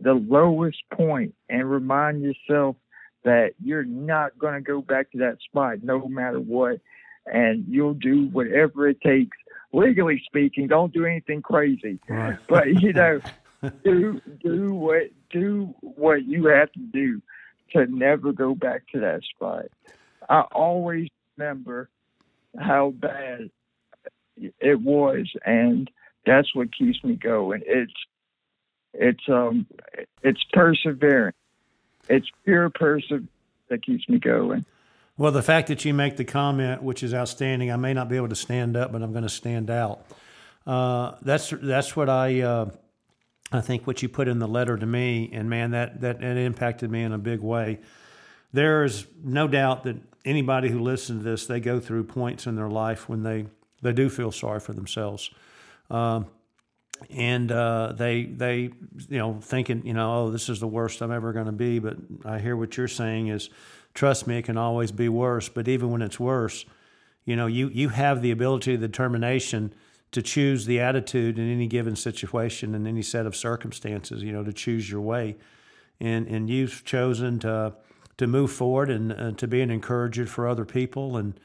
the 0.03 0.15
lowest 0.15 0.79
point, 0.93 1.35
and 1.49 1.71
remind 1.71 2.23
yourself 2.23 2.77
that 3.27 3.55
you're 3.63 3.85
not 3.85 4.39
going 4.39 4.55
to 4.55 4.61
go 4.61 4.81
back 4.81 5.11
to 5.11 5.19
that 5.19 5.39
spot 5.45 5.83
no 5.83 6.07
matter 6.09 6.41
what. 6.41 6.81
And 7.27 7.65
you'll 7.69 7.95
do 7.95 8.29
whatever 8.29 8.89
it 8.89 9.01
takes, 9.01 9.37
legally 9.73 10.23
speaking. 10.25 10.69
Don't 10.69 10.93
do 10.93 11.05
anything 11.05 11.43
crazy. 11.43 11.99
Right. 12.09 12.39
But, 12.49 12.81
you 12.81 12.93
know, 12.93 13.21
do, 13.85 14.21
do 14.43 14.73
what, 14.73 15.11
do 15.31 15.75
what 15.81 16.25
you 16.25 16.47
have 16.47 16.71
to 16.73 16.79
do 16.79 17.21
to 17.73 17.87
never 17.87 18.33
go 18.33 18.55
back 18.55 18.83
to 18.93 19.01
that 19.01 19.23
spot. 19.35 19.67
I 20.29 20.43
always 20.53 21.09
remember 21.37 21.91
how 22.57 22.91
bad 22.91 23.51
it 24.37 24.81
was, 24.81 25.29
and 25.45 25.91
that's 26.25 26.55
what 26.55 26.77
keeps 26.77 27.03
me 27.03 27.15
going. 27.15 27.63
It's 27.67 27.93
it's 28.95 29.29
um 29.29 29.67
it's 30.23 30.43
persevering. 30.53 31.33
It's 32.09 32.31
pure 32.45 32.71
person 32.71 33.29
that 33.69 33.85
keeps 33.85 34.09
me 34.09 34.19
going. 34.19 34.65
Well, 35.19 35.33
the 35.33 35.43
fact 35.43 35.69
that 35.69 35.85
you 35.85 35.95
make 35.95 36.17
the 36.17 36.25
comment, 36.25 36.83
which 36.83 37.03
is 37.03 37.15
outstanding, 37.15 37.73
I 37.73 37.77
may 37.77 37.95
not 37.95 38.09
be 38.09 38.17
able 38.17 38.29
to 38.29 38.37
stand 38.37 38.77
up, 38.77 38.93
but 38.93 39.03
I'm 39.03 39.13
going 39.13 39.25
to 39.25 39.31
stand 39.31 39.71
out. 39.71 40.05
Uh, 40.67 41.13
that's 41.23 41.55
that's 41.63 41.97
what 41.97 42.11
I 42.11 42.41
uh, 42.41 42.71
I 43.53 43.61
think 43.61 43.87
what 43.87 44.03
you 44.03 44.09
put 44.09 44.29
in 44.29 44.41
the 44.41 44.49
letter 44.49 44.77
to 44.77 44.87
me, 44.87 45.31
and 45.33 45.49
man, 45.49 45.71
that 45.71 46.01
that 46.03 46.23
it 46.23 46.37
impacted 46.37 46.91
me 46.91 47.03
in 47.03 47.13
a 47.13 47.19
big 47.19 47.41
way. 47.41 47.79
There's 48.53 49.07
no 49.23 49.49
doubt 49.49 49.85
that 49.85 49.97
anybody 50.25 50.69
who 50.69 50.81
listens 50.81 51.23
to 51.23 51.31
this, 51.31 51.47
they 51.47 51.61
go 51.61 51.81
through 51.81 52.05
points 52.05 52.47
in 52.47 52.57
their 52.57 52.69
life 52.69 53.09
when 53.09 53.23
they 53.23 53.47
they 53.83 53.93
do 53.93 54.11
feel 54.11 54.33
sorry 54.33 54.61
for 54.61 54.73
themselves. 54.73 55.31
Um, 55.89 56.27
and 57.11 57.51
uh, 57.53 57.93
they 57.97 58.25
they 58.25 58.71
you 59.09 59.19
know 59.19 59.39
thinking 59.41 59.87
you 59.87 59.95
know 59.95 60.27
oh 60.27 60.31
this 60.31 60.49
is 60.49 60.61
the 60.61 60.67
worst 60.67 61.01
I'm 61.03 61.13
ever 61.13 61.33
going 61.33 61.47
to 61.47 61.53
be. 61.53 61.79
But 61.79 61.97
I 62.25 62.39
hear 62.39 62.57
what 62.57 62.77
you're 62.77 62.89
saying 62.89 63.29
is, 63.29 63.51
trust 63.95 64.27
me, 64.27 64.39
it 64.39 64.43
can 64.43 64.57
always 64.57 64.93
be 64.93 65.09
worse. 65.09 65.49
But 65.49 65.69
even 65.69 65.91
when 65.91 66.03
it's 66.03 66.19
worse, 66.19 66.65
you 67.25 67.37
know 67.37 67.47
you 67.47 67.69
you 67.69 67.91
have 67.91 68.23
the 68.23 68.31
ability, 68.31 68.77
the 68.77 68.89
determination 68.89 69.75
to 70.13 70.23
choose 70.23 70.67
the 70.67 70.81
attitude 70.81 71.39
in 71.39 71.51
any 71.51 71.67
given 71.67 71.97
situation 71.97 72.75
in 72.75 72.87
any 72.87 73.03
set 73.03 73.27
of 73.27 73.37
circumstances. 73.37 74.23
You 74.23 74.33
know 74.33 74.45
to 74.45 74.53
choose 74.53 74.91
your 74.91 75.03
way, 75.03 75.37
and 76.01 76.27
and 76.27 76.51
you've 76.51 76.85
chosen 76.85 77.39
to 77.41 77.75
to 78.17 78.27
move 78.27 78.51
forward 78.51 78.91
and 78.91 79.13
uh, 79.13 79.33
to 79.33 79.47
be 79.47 79.61
an 79.61 79.71
encourager 79.71 80.27
for 80.27 80.49
other 80.49 80.65
people 80.65 81.17
and. 81.17 81.39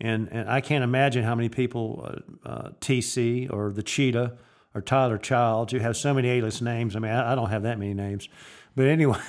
And, 0.00 0.30
and 0.32 0.50
I 0.50 0.60
can't 0.60 0.82
imagine 0.82 1.22
how 1.22 1.36
many 1.36 1.48
people, 1.48 2.20
uh, 2.44 2.48
uh, 2.48 2.70
TC 2.80 3.48
or 3.52 3.70
the 3.70 3.84
Cheetah, 3.84 4.36
or 4.74 4.80
Tyler 4.80 5.18
Childs, 5.18 5.72
who 5.72 5.78
have 5.78 5.96
so 5.96 6.14
many 6.14 6.28
A-list 6.30 6.62
names. 6.62 6.96
I 6.96 6.98
mean, 6.98 7.12
I, 7.12 7.32
I 7.32 7.34
don't 7.34 7.50
have 7.50 7.62
that 7.62 7.78
many 7.78 7.94
names, 7.94 8.28
but 8.74 8.86
anyway. 8.86 9.20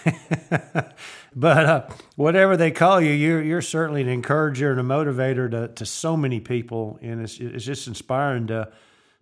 but 1.36 1.66
uh, 1.66 1.88
whatever 2.16 2.56
they 2.56 2.72
call 2.72 3.02
you, 3.02 3.12
you're 3.12 3.42
you're 3.42 3.62
certainly 3.62 4.02
an 4.02 4.10
encourager 4.10 4.72
and 4.72 4.80
a 4.80 4.84
motivator 4.84 5.50
to, 5.52 5.68
to 5.70 5.86
so 5.86 6.16
many 6.16 6.40
people, 6.40 6.98
and 7.02 7.22
it's 7.22 7.40
it's 7.40 7.66
just 7.66 7.88
inspiring 7.88 8.48
to 8.48 8.72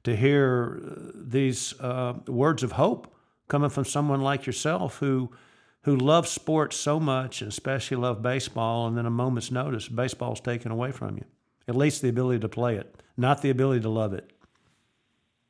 to 0.04 0.16
hear 0.16 0.80
these 1.16 1.80
uh, 1.80 2.14
words 2.28 2.64
of 2.64 2.74
hope 2.74 3.14
coming 3.48 3.70
from 3.70 3.86
someone 3.86 4.22
like 4.22 4.46
yourself 4.46 4.98
who 4.98 5.32
who 5.84 5.96
loves 5.96 6.30
sports 6.30 6.78
so 6.78 7.00
much, 7.00 7.42
and 7.42 7.50
especially 7.50 7.98
love 7.98 8.22
baseball, 8.22 8.86
and 8.88 8.96
then 8.96 9.08
a 9.08 9.12
moment's 9.12 9.50
notice, 9.50 9.88
baseball's 9.88 10.40
taken 10.40 10.72
away 10.72 10.92
from 10.92 11.18
you. 11.18 11.26
At 11.68 11.76
least 11.76 12.04
the 12.04 12.10
ability 12.10 12.40
to 12.42 12.50
play 12.50 12.76
it, 12.76 13.02
not 13.18 13.42
the 13.42 13.50
ability 13.50 13.82
to 13.82 13.90
love 13.90 14.14
it 14.14 14.32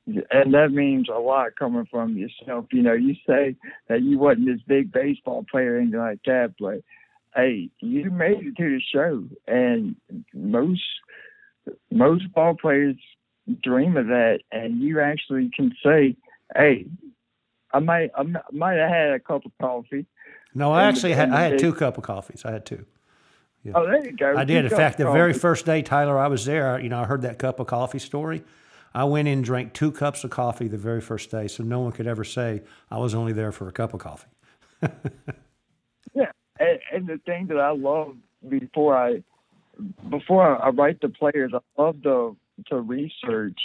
and 0.07 0.53
that 0.53 0.71
means 0.71 1.09
a 1.09 1.19
lot 1.19 1.55
coming 1.57 1.85
from 1.89 2.17
yourself. 2.17 2.65
You 2.71 2.81
know, 2.81 2.93
you 2.93 3.15
say 3.27 3.55
that 3.87 4.01
you 4.01 4.17
wasn't 4.17 4.47
this 4.47 4.61
big 4.67 4.91
baseball 4.91 5.45
player 5.49 5.75
or 5.75 5.79
anything 5.79 5.99
like 5.99 6.19
that, 6.25 6.53
but 6.59 6.81
hey, 7.35 7.69
you 7.79 8.09
made 8.09 8.45
it 8.45 8.57
to 8.57 8.69
the 8.69 8.81
show, 8.81 9.23
and 9.47 9.95
most 10.33 10.83
most 11.91 12.31
ball 12.33 12.55
players 12.55 12.95
dream 13.61 13.97
of 13.97 14.07
that, 14.07 14.39
and 14.51 14.81
you 14.81 14.99
actually 14.99 15.49
can 15.55 15.71
say, 15.83 16.15
"Hey, 16.55 16.87
I 17.71 17.79
might 17.79 18.11
I 18.15 18.23
might 18.51 18.77
have 18.77 18.89
had 18.89 19.11
a 19.11 19.19
cup 19.19 19.45
of 19.45 19.51
coffee." 19.61 20.05
No, 20.53 20.71
I 20.71 20.83
actually 20.83 21.13
had 21.13 21.29
I 21.29 21.43
had 21.43 21.59
two 21.59 21.73
cup 21.73 21.97
of 21.97 22.03
coffees. 22.03 22.43
I 22.43 22.51
had 22.51 22.65
two. 22.65 22.85
Yeah. 23.63 23.73
Oh, 23.75 23.85
there 23.85 24.03
you 24.03 24.17
go. 24.17 24.35
I 24.35 24.43
did. 24.43 24.65
In 24.65 24.71
fact, 24.71 24.97
the 24.97 25.11
very 25.11 25.33
first 25.33 25.65
day, 25.67 25.83
Tyler, 25.83 26.17
I 26.17 26.27
was 26.27 26.45
there. 26.45 26.79
You 26.79 26.89
know, 26.89 26.99
I 26.99 27.05
heard 27.05 27.21
that 27.21 27.37
cup 27.37 27.59
of 27.59 27.67
coffee 27.67 27.99
story. 27.99 28.43
I 28.93 29.05
went 29.05 29.27
in 29.27 29.35
and 29.35 29.43
drank 29.43 29.73
two 29.73 29.91
cups 29.91 30.23
of 30.23 30.31
coffee 30.31 30.67
the 30.67 30.77
very 30.77 31.01
first 31.01 31.31
day, 31.31 31.47
so 31.47 31.63
no 31.63 31.79
one 31.79 31.91
could 31.91 32.07
ever 32.07 32.23
say 32.23 32.61
I 32.89 32.97
was 32.97 33.15
only 33.15 33.33
there 33.33 33.51
for 33.51 33.67
a 33.67 33.71
cup 33.71 33.93
of 33.93 34.01
coffee. 34.01 34.29
yeah, 36.13 36.31
and, 36.59 36.79
and, 36.91 37.07
the 37.07 37.19
thing 37.25 37.47
that 37.47 37.59
I 37.59 37.71
love 37.71 38.15
before 38.49 38.97
I 38.97 39.23
before 40.09 40.61
I 40.61 40.69
write 40.69 40.99
the 40.99 41.09
players, 41.09 41.53
I 41.53 41.81
love 41.81 42.01
to 42.03 42.35
to 42.67 42.81
research 42.81 43.59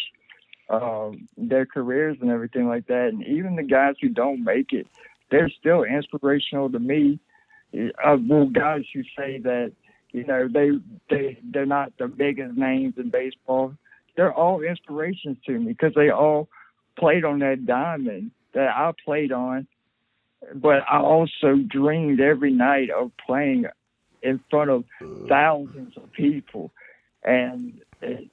um, 0.69 1.27
their 1.37 1.67
careers 1.67 2.19
and 2.21 2.31
everything 2.31 2.69
like 2.69 2.87
that, 2.87 3.09
and 3.09 3.25
even 3.25 3.57
the 3.57 3.62
guys 3.62 3.95
who 4.01 4.11
don't 4.11 4.45
make 4.45 4.73
it, 4.73 4.87
they're 5.31 5.51
still 5.51 5.83
inspirational 5.83 6.71
to 6.71 6.79
me. 6.79 7.19
Uh, 7.75 8.17
well, 8.29 8.47
guys 8.47 8.85
who 8.95 9.03
say 9.19 9.39
that 9.39 9.73
you 10.12 10.25
know 10.25 10.47
they 10.47 10.71
they 11.11 11.39
they're 11.51 11.67
not 11.67 11.93
the 11.99 12.07
biggest 12.07 12.57
names 12.57 12.95
in 12.99 13.11
baseball 13.11 13.75
they're 14.16 14.33
all 14.33 14.62
inspirations 14.62 15.37
to 15.46 15.52
me 15.59 15.72
because 15.72 15.92
they 15.94 16.11
all 16.11 16.48
played 16.98 17.24
on 17.24 17.38
that 17.40 17.66
diamond 17.66 18.31
that 18.55 18.68
I 18.68 18.92
played 19.05 19.33
on. 19.33 19.66
But 20.55 20.83
I 20.90 20.98
also 20.98 21.57
dreamed 21.66 22.20
every 22.20 22.52
night 22.52 22.90
of 22.90 23.11
playing 23.24 23.66
in 24.22 24.40
front 24.50 24.70
of 24.70 24.85
thousands 25.29 25.96
of 25.96 26.12
people, 26.12 26.72
and 27.22 27.81
it, 28.02 28.29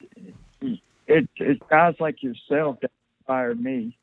it, 1.08 1.30
it's 1.38 1.62
guys 1.70 1.96
like 2.00 2.22
yourself 2.22 2.78
that 2.82 2.92
inspire 3.20 3.56
me. 3.56 3.98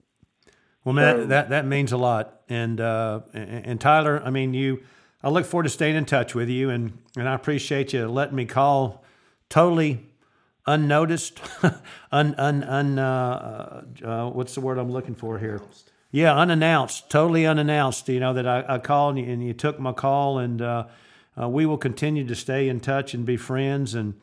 Well, 0.85 0.95
man, 0.95 1.17
so, 1.17 1.27
that 1.27 1.51
that 1.51 1.67
means 1.67 1.93
a 1.93 1.97
lot. 1.97 2.41
And, 2.49 2.81
uh, 2.81 3.21
and 3.33 3.67
and 3.67 3.81
Tyler, 3.81 4.23
I 4.25 4.31
mean, 4.31 4.55
you. 4.55 4.83
I 5.23 5.29
look 5.29 5.45
forward 5.45 5.65
to 5.65 5.69
staying 5.69 5.97
in 5.97 6.07
touch 6.07 6.35
with 6.35 6.49
you, 6.49 6.71
and 6.71 6.97
and 7.17 7.29
I 7.29 7.35
appreciate 7.35 7.93
you 7.93 8.09
letting 8.09 8.37
me 8.37 8.47
call. 8.47 9.05
Totally 9.51 10.10
unnoticed, 10.67 11.41
un, 12.13 12.35
un, 12.35 12.63
un 12.65 12.99
uh, 12.99 13.85
uh, 14.05 14.31
what's 14.31 14.55
the 14.55 14.61
word 14.61 14.79
I'm 14.79 14.91
looking 14.91 15.15
for 15.15 15.39
here? 15.39 15.61
Yeah, 16.13 16.37
unannounced, 16.37 17.09
totally 17.09 17.47
unannounced. 17.47 18.09
You 18.09 18.21
know 18.21 18.33
that 18.35 18.47
I, 18.47 18.65
I 18.69 18.79
called 18.79 19.17
and 19.17 19.27
you, 19.27 19.33
and 19.33 19.45
you, 19.45 19.53
took 19.53 19.79
my 19.79 19.93
call, 19.93 20.39
and 20.39 20.61
uh, 20.61 20.87
uh, 21.41 21.49
we 21.49 21.67
will 21.67 21.79
continue 21.79 22.27
to 22.27 22.35
stay 22.35 22.69
in 22.69 22.81
touch 22.81 23.15
and 23.15 23.25
be 23.25 23.37
friends. 23.37 23.95
And 23.95 24.15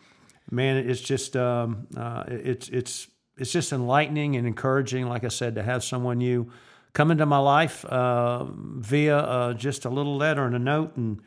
man, 0.52 0.78
it's 0.78 1.00
just 1.00 1.38
um, 1.38 1.88
uh, 1.96 2.26
it's 2.28 2.68
it's 2.70 3.08
it's 3.38 3.52
just 3.52 3.72
enlightening 3.72 4.36
and 4.36 4.46
encouraging. 4.46 5.08
Like 5.08 5.24
I 5.24 5.30
said, 5.30 5.56
to 5.56 5.64
have 5.64 5.84
someone 5.84 6.18
new 6.18 6.52
come 6.92 7.10
into 7.12 7.26
my 7.26 7.38
life 7.38 7.86
uh, 7.86 8.44
via 8.50 9.54
just 9.58 9.86
a 9.86 9.90
little 9.90 10.18
letter 10.18 10.46
and 10.46 10.56
a 10.56 10.60
note 10.60 10.98
and 10.98 11.22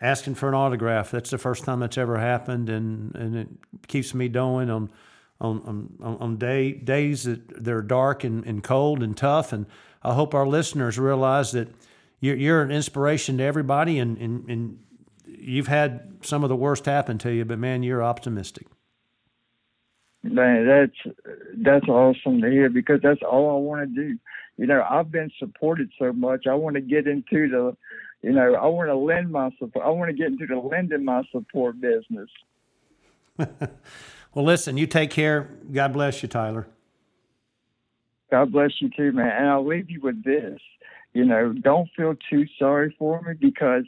asking 0.00 0.34
for 0.34 0.48
an 0.48 0.54
autograph. 0.54 1.10
That's 1.10 1.30
the 1.30 1.38
first 1.38 1.64
time 1.64 1.80
that's 1.80 1.98
ever 1.98 2.18
happened, 2.18 2.68
and, 2.68 3.14
and 3.14 3.36
it 3.36 3.48
keeps 3.86 4.14
me 4.14 4.28
going 4.28 4.70
on 4.70 4.90
on 5.40 5.60
on, 6.02 6.16
on 6.20 6.36
day 6.36 6.72
days 6.72 7.24
that 7.24 7.64
they're 7.64 7.82
dark 7.82 8.24
and, 8.24 8.44
and 8.44 8.62
cold 8.62 9.02
and 9.02 9.16
tough. 9.16 9.52
And 9.52 9.66
I 10.02 10.14
hope 10.14 10.34
our 10.34 10.46
listeners 10.46 10.98
realize 10.98 11.52
that 11.52 11.68
you're, 12.20 12.36
you're 12.36 12.62
an 12.62 12.70
inspiration 12.70 13.38
to 13.38 13.44
everybody, 13.44 13.98
and, 13.98 14.18
and 14.18 14.48
and 14.48 14.78
you've 15.26 15.68
had 15.68 16.18
some 16.22 16.42
of 16.42 16.48
the 16.48 16.56
worst 16.56 16.86
happen 16.86 17.18
to 17.18 17.32
you, 17.32 17.44
but 17.44 17.58
man, 17.58 17.82
you're 17.82 18.02
optimistic. 18.02 18.66
Man, 20.22 20.66
that's 20.66 21.16
that's 21.56 21.88
awesome 21.88 22.42
to 22.42 22.50
hear 22.50 22.68
because 22.68 23.00
that's 23.02 23.22
all 23.22 23.56
I 23.56 23.58
want 23.58 23.94
to 23.94 24.02
do. 24.02 24.18
You 24.58 24.66
know, 24.66 24.84
I've 24.88 25.10
been 25.10 25.30
supported 25.38 25.90
so 25.98 26.12
much. 26.12 26.46
I 26.46 26.54
want 26.54 26.74
to 26.74 26.82
get 26.82 27.06
into 27.06 27.48
the 27.48 27.76
you 28.22 28.32
know, 28.32 28.54
I 28.54 28.66
want 28.66 28.88
to 28.88 28.96
lend 28.96 29.30
my 29.30 29.50
support. 29.58 29.84
I 29.84 29.88
want 29.90 30.10
to 30.10 30.16
get 30.16 30.28
into 30.28 30.46
the 30.46 30.56
lending 30.56 31.04
my 31.04 31.22
support 31.32 31.80
business. 31.80 32.28
well, 34.34 34.44
listen, 34.44 34.76
you 34.76 34.86
take 34.86 35.10
care. 35.10 35.50
God 35.72 35.92
bless 35.92 36.22
you, 36.22 36.28
Tyler. 36.28 36.66
God 38.30 38.52
bless 38.52 38.80
you 38.80 38.90
too, 38.90 39.12
man. 39.12 39.32
And 39.36 39.48
I'll 39.48 39.66
leave 39.66 39.90
you 39.90 40.00
with 40.00 40.22
this. 40.22 40.60
You 41.14 41.24
know, 41.24 41.52
don't 41.52 41.88
feel 41.96 42.14
too 42.28 42.44
sorry 42.58 42.94
for 42.98 43.20
me 43.22 43.34
because 43.40 43.84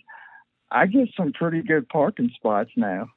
I 0.73 0.87
get 0.87 1.09
some 1.17 1.33
pretty 1.33 1.63
good 1.63 1.89
parking 1.89 2.31
spots 2.35 2.71
now. 2.75 3.11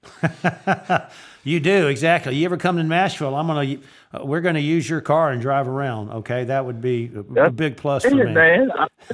you 1.43 1.59
do 1.59 1.87
exactly. 1.87 2.35
You 2.35 2.45
ever 2.45 2.57
come 2.57 2.77
to 2.77 2.83
Nashville? 2.83 3.33
I'm 3.33 3.47
gonna. 3.47 3.77
Uh, 4.13 4.25
we're 4.25 4.41
gonna 4.41 4.59
use 4.59 4.87
your 4.87 5.01
car 5.01 5.31
and 5.31 5.41
drive 5.41 5.67
around. 5.67 6.11
Okay, 6.11 6.43
that 6.43 6.65
would 6.65 6.81
be 6.81 7.09
a, 7.15 7.45
a 7.45 7.49
big 7.49 7.77
plus 7.77 8.03
for 8.03 8.13
me. 8.13 8.33
man, 8.33 8.69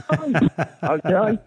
I'll 0.82 1.00
tell 1.00 1.34
you. 1.34 1.40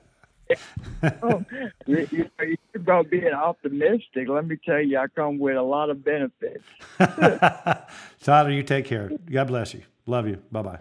Oh, 1.22 1.44
you, 1.86 2.08
you, 2.10 2.30
you're 2.38 2.56
about 2.76 3.10
being 3.10 3.32
optimistic. 3.32 4.28
Let 4.28 4.46
me 4.46 4.56
tell 4.64 4.80
you, 4.80 4.98
I 4.98 5.08
come 5.08 5.38
with 5.38 5.56
a 5.56 5.62
lot 5.62 5.90
of 5.90 6.02
benefits. 6.04 6.64
Tyler, 8.22 8.50
you 8.50 8.62
take 8.62 8.86
care. 8.86 9.10
God 9.30 9.48
bless 9.48 9.74
you. 9.74 9.82
Love 10.06 10.28
you. 10.28 10.38
Bye 10.50 10.62
bye. 10.62 10.78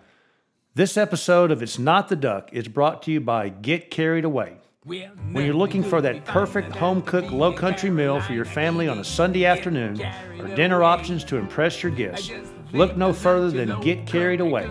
This 0.76 0.98
episode 0.98 1.52
of 1.52 1.62
It's 1.62 1.78
Not 1.78 2.10
the 2.10 2.16
Duck 2.16 2.50
is 2.52 2.68
brought 2.68 3.04
to 3.04 3.12
you 3.12 3.22
by 3.22 3.50
Get 3.50 3.92
Carried 3.92 4.26
Away. 4.26 4.58
When 4.86 5.46
you're 5.46 5.54
looking 5.54 5.84
for 5.84 6.02
that 6.02 6.26
perfect 6.26 6.76
home 6.76 7.02
cooked 7.04 7.32
low 7.32 7.54
country 7.54 7.90
meal 7.90 8.20
for 8.20 8.34
your 8.34 8.44
family 8.44 8.90
on 8.90 9.00
a 9.00 9.04
Sunday 9.04 9.46
afternoon 9.46 10.02
or 10.40 10.48
dinner 10.56 10.84
options 10.84 11.24
to 11.26 11.38
impress 11.38 11.82
your 11.82 11.92
guests, 11.92 12.32
look 12.74 12.98
no 12.98 13.14
further 13.14 13.50
than 13.50 13.80
Get 13.82 14.06
Carried 14.08 14.42
Away. 14.42 14.70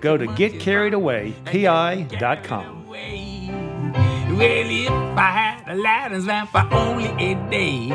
Go 0.00 0.18
to 0.18 0.26
getcarriedawaypi.com. 0.26 2.86
Well, 4.36 4.68
if 4.68 4.90
I 5.16 5.30
had 5.30 5.62
Aladdin's 5.66 6.26
lamp 6.26 6.50
for 6.50 6.68
only 6.70 7.06
a 7.06 7.34
day, 7.48 7.90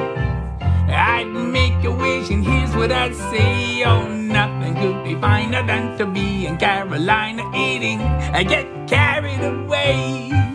I'd 0.89 1.27
make 1.27 1.83
a 1.83 1.91
wish, 1.91 2.31
and 2.31 2.43
here's 2.43 2.75
what 2.75 2.91
I'd 2.91 3.13
say. 3.13 3.83
Oh, 3.83 4.07
nothing 4.07 4.73
could 4.73 5.03
be 5.03 5.13
finer 5.21 5.63
than 5.63 5.99
to 5.99 6.07
be 6.07 6.47
in 6.47 6.57
Carolina 6.57 7.43
eating. 7.55 8.01
I 8.01 8.41
get 8.41 8.65
carried 8.87 9.43
away. 9.43 10.50